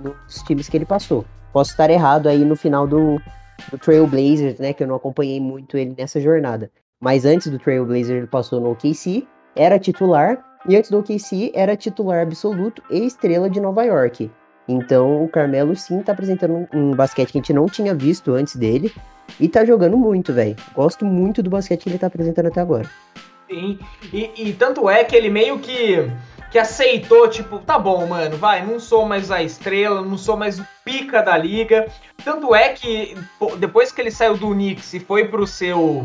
[0.02, 1.26] nos times que ele passou.
[1.52, 3.20] Posso estar errado aí no final do,
[3.72, 4.74] do Trailblazers, né?
[4.74, 6.70] Que eu não acompanhei muito ele nessa jornada.
[7.00, 9.28] Mas antes do Trailblazers ele passou no OKC,
[9.58, 14.30] era titular, e antes do OKC era titular absoluto e estrela de Nova York.
[14.68, 18.56] Então o Carmelo sim tá apresentando um, basquete que a gente não tinha visto antes
[18.56, 18.94] dele.
[19.40, 20.56] E tá jogando muito, velho.
[20.74, 22.90] Gosto muito do basquete que ele tá apresentando até agora.
[23.50, 23.80] Sim,
[24.12, 26.10] e, e, tanto é que ele meio que,
[26.52, 30.60] que aceitou, tipo, tá bom, mano, vai, não sou mais a estrela, não sou mais
[30.60, 31.88] o pica da liga.
[32.26, 33.16] Tanto é que
[33.58, 36.04] depois que ele saiu do Knicks e foi pro seu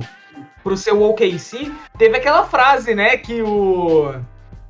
[0.62, 4.14] pro seu OKC, teve aquela frase, né, que o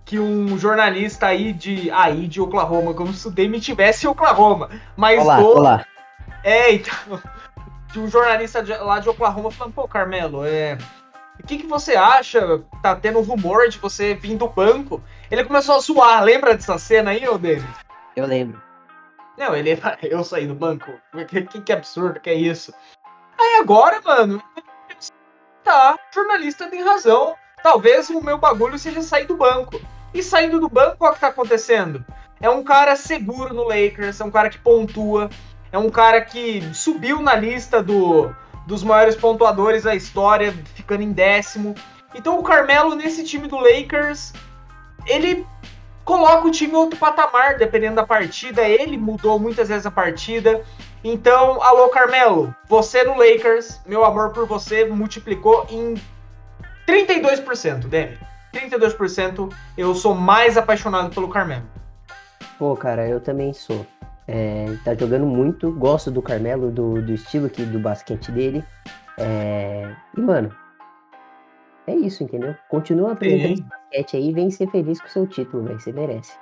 [0.04, 5.20] que um jornalista aí de aí de Oklahoma, como se o Dame tivesse Oklahoma, mas
[5.20, 5.46] olá, do...
[5.46, 5.86] olá.
[6.44, 6.94] É, então,
[7.92, 10.76] de um jornalista de, lá de Oklahoma falando, pô, Carmelo, é,
[11.42, 12.62] o que, que você acha?
[12.82, 15.02] Tá tendo rumor de você vir do banco.
[15.30, 17.66] Ele começou a zoar, lembra dessa cena aí, ô David?
[18.14, 18.60] Eu lembro.
[19.38, 20.92] Não, ele eu saí do banco.
[21.28, 22.72] Que, que, que absurdo que é isso.
[23.38, 24.42] Aí agora, mano,
[25.62, 27.34] tá, jornalista tem razão.
[27.62, 29.80] Talvez o meu bagulho seja sair do banco.
[30.12, 32.04] E saindo do banco, olha o que tá acontecendo.
[32.40, 35.30] É um cara seguro no Lakers, é um cara que pontua,
[35.70, 38.34] é um cara que subiu na lista do,
[38.66, 41.74] dos maiores pontuadores da história, ficando em décimo.
[42.14, 44.32] Então o Carmelo nesse time do Lakers,
[45.06, 45.46] ele
[46.04, 48.62] coloca o time em outro patamar, dependendo da partida.
[48.62, 50.62] Ele mudou muitas vezes a partida.
[51.05, 55.94] Então, alô Carmelo, você no Lakers, meu amor por você multiplicou em
[56.86, 58.16] 32%, Demi.
[58.53, 61.64] 32% eu sou mais apaixonado pelo Carmelo.
[62.59, 63.84] Pô, cara, eu também sou.
[64.28, 68.64] É, tá jogando muito, gosto do Carmelo, do, do estilo aqui do basquete dele.
[69.18, 70.55] É, e, mano,
[71.88, 72.55] é isso, entendeu?
[72.68, 75.80] Continua apresentando esse basquete aí e vem ser feliz com o seu título, velho.
[75.80, 76.32] Você merece.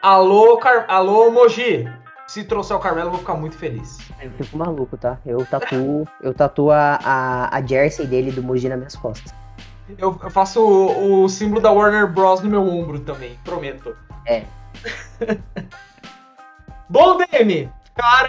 [0.00, 0.86] Alô, Car...
[0.88, 1.86] Alô, Moji.
[2.28, 3.96] Se trouxer o Carmelo, eu vou ficar muito feliz.
[4.20, 5.18] Eu fico maluco, tá?
[5.24, 9.32] Eu tatuo, eu tatuo a, a, a jersey dele do Moji nas minhas costas.
[9.96, 12.42] Eu, eu faço o, o, símbolo da Warner Bros.
[12.42, 13.96] no meu ombro também, prometo.
[14.26, 14.44] É.
[16.86, 18.28] Bom, DM, cara,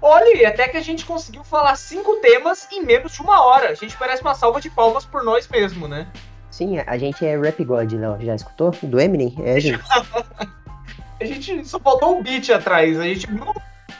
[0.00, 3.68] olha, até que a gente conseguiu falar cinco temas em menos de uma hora.
[3.68, 6.06] A gente merece uma salva de palmas por nós mesmo, né?
[6.50, 8.16] Sim, a gente é Rap God, Léo.
[8.18, 8.74] Já escutou?
[8.82, 9.34] Do Eminem?
[9.44, 9.84] É, gente.
[11.20, 12.98] A gente só faltou um beat atrás.
[12.98, 13.26] A gente.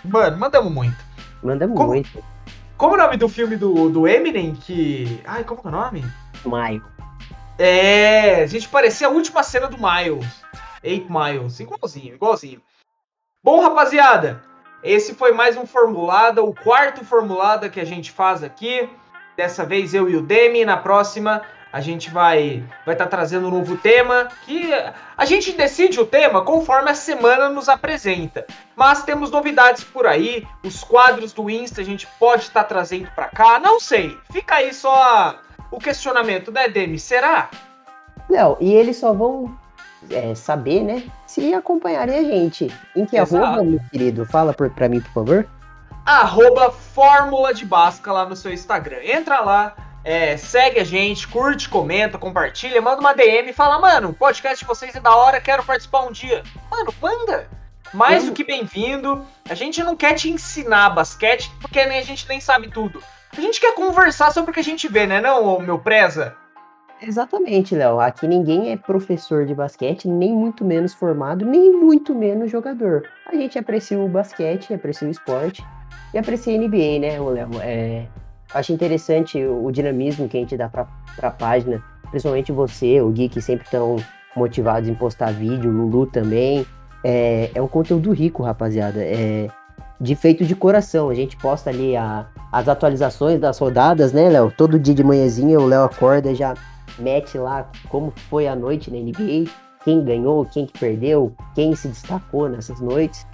[0.05, 0.97] Mano, mandamos muito.
[1.43, 2.25] Mandamos Como- muito.
[2.77, 4.55] Como é o nome do filme do, do Eminem?
[4.55, 5.21] Que.
[5.27, 6.05] Ai, como que é o nome?
[6.45, 6.85] Maio.
[7.59, 8.43] É.
[8.43, 10.45] A gente parecia a última cena do Miles.
[10.83, 11.59] Eight Miles.
[11.59, 12.61] Igualzinho, igualzinho.
[13.43, 14.43] Bom, rapaziada.
[14.83, 18.89] Esse foi mais um Formulada, o quarto Formulada que a gente faz aqui.
[19.37, 20.65] Dessa vez eu e o Demi.
[20.65, 21.43] Na próxima
[21.77, 24.29] a gente vai vai estar trazendo um novo tema.
[24.47, 24.73] Que
[25.15, 28.47] a gente decide o tema conforme a semana nos apresenta.
[28.75, 30.47] Mas temos novidades por aí.
[30.65, 33.59] Os quadros do Insta a gente pode estar trazendo para cá.
[33.59, 34.17] Não sei.
[34.33, 35.39] Fica aí só
[35.71, 36.99] o questionamento, né, Demi?
[36.99, 37.51] Será?
[38.31, 39.55] Léo, e eles só vão
[40.11, 42.75] é, saber, né, se acompanharem a gente.
[42.97, 43.45] Em que Exato.
[43.45, 44.25] arroba, meu querido?
[44.25, 45.47] Fala por, pra mim, por favor.
[46.07, 49.01] arroba Fórmula de Basca lá no seu Instagram.
[49.03, 49.75] Entra lá,
[50.07, 54.61] é, segue a gente, curte, comenta, compartilha, manda uma DM e fala, mano, o podcast
[54.61, 56.45] de vocês é da hora, quero participar um dia.
[56.71, 57.49] Mano, manda!
[57.93, 59.27] Mais do que bem-vindo.
[59.51, 63.03] A gente não quer te ensinar basquete, porque nem a gente nem sabe tudo.
[63.37, 66.37] A gente quer conversar sobre o que a gente vê, né, não, meu preza?
[67.03, 67.99] Exatamente, Léo.
[67.99, 73.11] Aqui ninguém é professor de basquete, nem muito menos formado, nem muito menos jogador.
[73.27, 75.67] A gente aprecia o basquete, aprecia o esporte
[76.15, 77.51] e aprecia a NBA, né, Léo?
[77.61, 78.07] É,
[78.57, 80.87] acho interessante o, o dinamismo que a gente dá pra,
[81.17, 83.97] pra página, principalmente você, o Gui, que sempre estão
[84.35, 86.67] motivados em postar vídeo, o Lulu também.
[87.05, 89.01] É, é um conteúdo rico, rapaziada.
[89.03, 89.49] É
[90.01, 91.09] de feito de coração.
[91.09, 94.53] A gente posta ali a- as atualizações das rodadas, né, Léo?
[94.57, 96.55] Todo dia de manhãzinha o Léo acorda já
[96.99, 99.51] mete lá como foi a noite na NBA,
[99.85, 103.27] quem ganhou, quem que perdeu, quem se destacou nessas noites.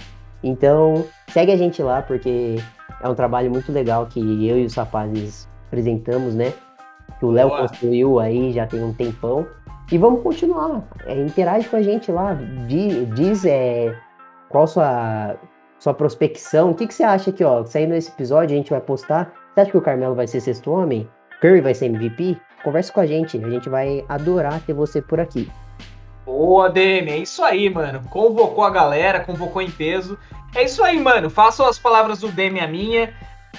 [0.42, 2.56] Então, segue a gente lá, porque
[3.02, 6.52] é um trabalho muito legal que eu e os rapazes apresentamos, né?
[7.18, 9.46] Que o Léo construiu aí já tem um tempão.
[9.90, 10.82] E vamos continuar.
[11.06, 12.34] É, interage com a gente lá.
[12.66, 13.94] di- Diz é,
[14.48, 15.36] qual sua,
[15.78, 16.70] sua prospecção.
[16.70, 17.64] O que, que você acha aqui, ó?
[17.64, 19.32] Saindo esse episódio, a gente vai postar.
[19.54, 21.06] Você acha que o Carmelo vai ser sexto homem?
[21.42, 22.38] Curry vai ser MVP?
[22.64, 23.36] Converse com a gente.
[23.44, 25.50] A gente vai adorar ter você por aqui.
[26.24, 28.00] Boa, Demi, é isso aí, mano.
[28.08, 30.16] Convocou a galera, convocou em peso.
[30.54, 31.30] É isso aí, mano.
[31.30, 33.12] Façam as palavras do Demi a minha.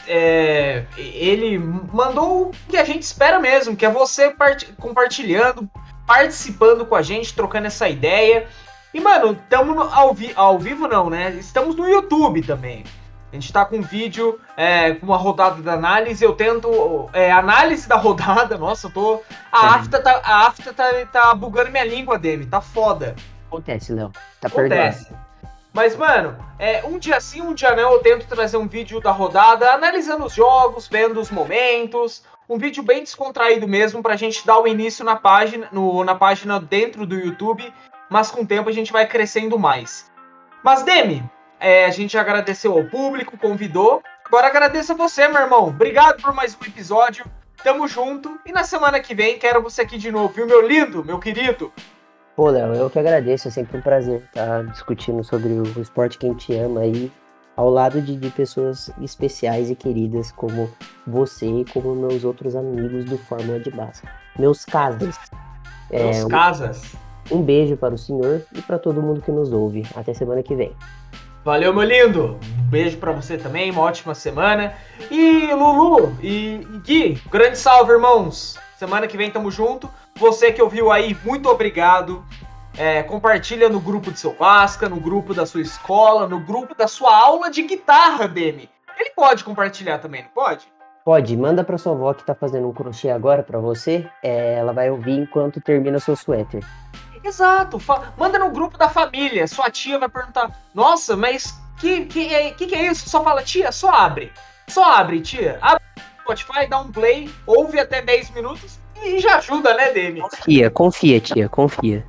[0.07, 5.69] É, ele mandou o que a gente espera mesmo, que é você part- compartilhando,
[6.05, 8.47] participando com a gente, trocando essa ideia.
[8.93, 11.31] E, mano, estamos ao, vi- ao vivo não, né?
[11.31, 12.83] Estamos no YouTube também.
[13.31, 16.23] A gente tá com um vídeo é, com uma rodada de análise.
[16.23, 17.09] Eu tento.
[17.13, 18.55] É, análise da rodada.
[18.57, 19.21] Nossa, eu tô.
[19.51, 19.69] A É.
[19.69, 22.45] afta tá, a afta tá, tá bugando minha língua, Demi.
[22.45, 23.15] Tá foda.
[23.47, 24.11] Acontece, Léo.
[24.39, 24.47] Tá.
[24.47, 25.07] Acontece.
[25.73, 29.11] Mas, mano, é, um dia sim, um dia não, eu tento trazer um vídeo da
[29.11, 32.23] rodada, analisando os jogos, vendo os momentos.
[32.47, 36.59] Um vídeo bem descontraído mesmo, pra gente dar o início na página, no- na página
[36.59, 37.73] dentro do YouTube.
[38.09, 40.11] Mas com o tempo a gente vai crescendo mais.
[40.63, 41.23] Mas, Demi,
[41.59, 44.03] é, a gente agradeceu ao público, convidou.
[44.25, 45.69] Agora agradeço a você, meu irmão.
[45.69, 47.25] Obrigado por mais um episódio.
[47.63, 48.39] Tamo junto.
[48.45, 51.71] E na semana que vem quero você aqui de novo, viu, meu lindo, meu querido?
[52.35, 53.47] Pô, Léo, eu que agradeço.
[53.47, 57.11] É sempre um prazer estar discutindo sobre o esporte que a gente ama aí,
[57.55, 60.69] ao lado de, de pessoas especiais e queridas como
[61.05, 64.09] você e como meus outros amigos do Fórmula de Basca.
[64.37, 65.15] Meus casas.
[65.91, 66.95] É, Meus casas.
[67.31, 69.85] um beijo para o senhor e para todo mundo que nos ouve.
[69.95, 70.75] Até semana que vem.
[71.45, 72.39] Valeu, meu lindo.
[72.57, 74.73] Um beijo pra você também, uma ótima semana.
[75.11, 78.57] E Lulu e e Gui, grande salve, irmãos.
[78.79, 79.87] Semana que vem tamo junto.
[80.15, 82.23] Você que ouviu aí, muito obrigado.
[82.77, 86.87] É, compartilha no grupo de seu Basca, no grupo da sua escola, no grupo da
[86.87, 88.69] sua aula de guitarra, Demi.
[88.97, 90.67] Ele pode compartilhar também, não pode?
[91.03, 94.07] Pode, manda para sua avó que tá fazendo um crochê agora para você.
[94.23, 96.63] É, ela vai ouvir enquanto termina seu suéter.
[97.23, 97.77] Exato.
[98.17, 99.47] manda no grupo da família.
[99.47, 103.09] Sua tia vai perguntar: Nossa, mas que que é, que que é isso?
[103.09, 104.31] Só fala, tia, só abre.
[104.67, 105.57] Só abre, tia.
[105.61, 110.21] Abre o Spotify, dá um play, ouve até 10 minutos e já ajuda, né, Demi?
[110.21, 112.05] Confia, confia, tia, confia.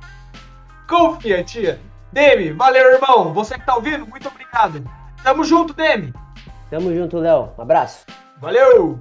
[0.87, 1.79] Confia, tia.
[2.11, 3.33] Demi, valeu, irmão.
[3.33, 4.83] Você que tá ouvindo, muito obrigado.
[5.23, 6.13] Tamo junto, Demi.
[6.69, 7.49] Tamo junto, Léo.
[7.57, 8.05] Um abraço.
[8.39, 8.99] Valeu!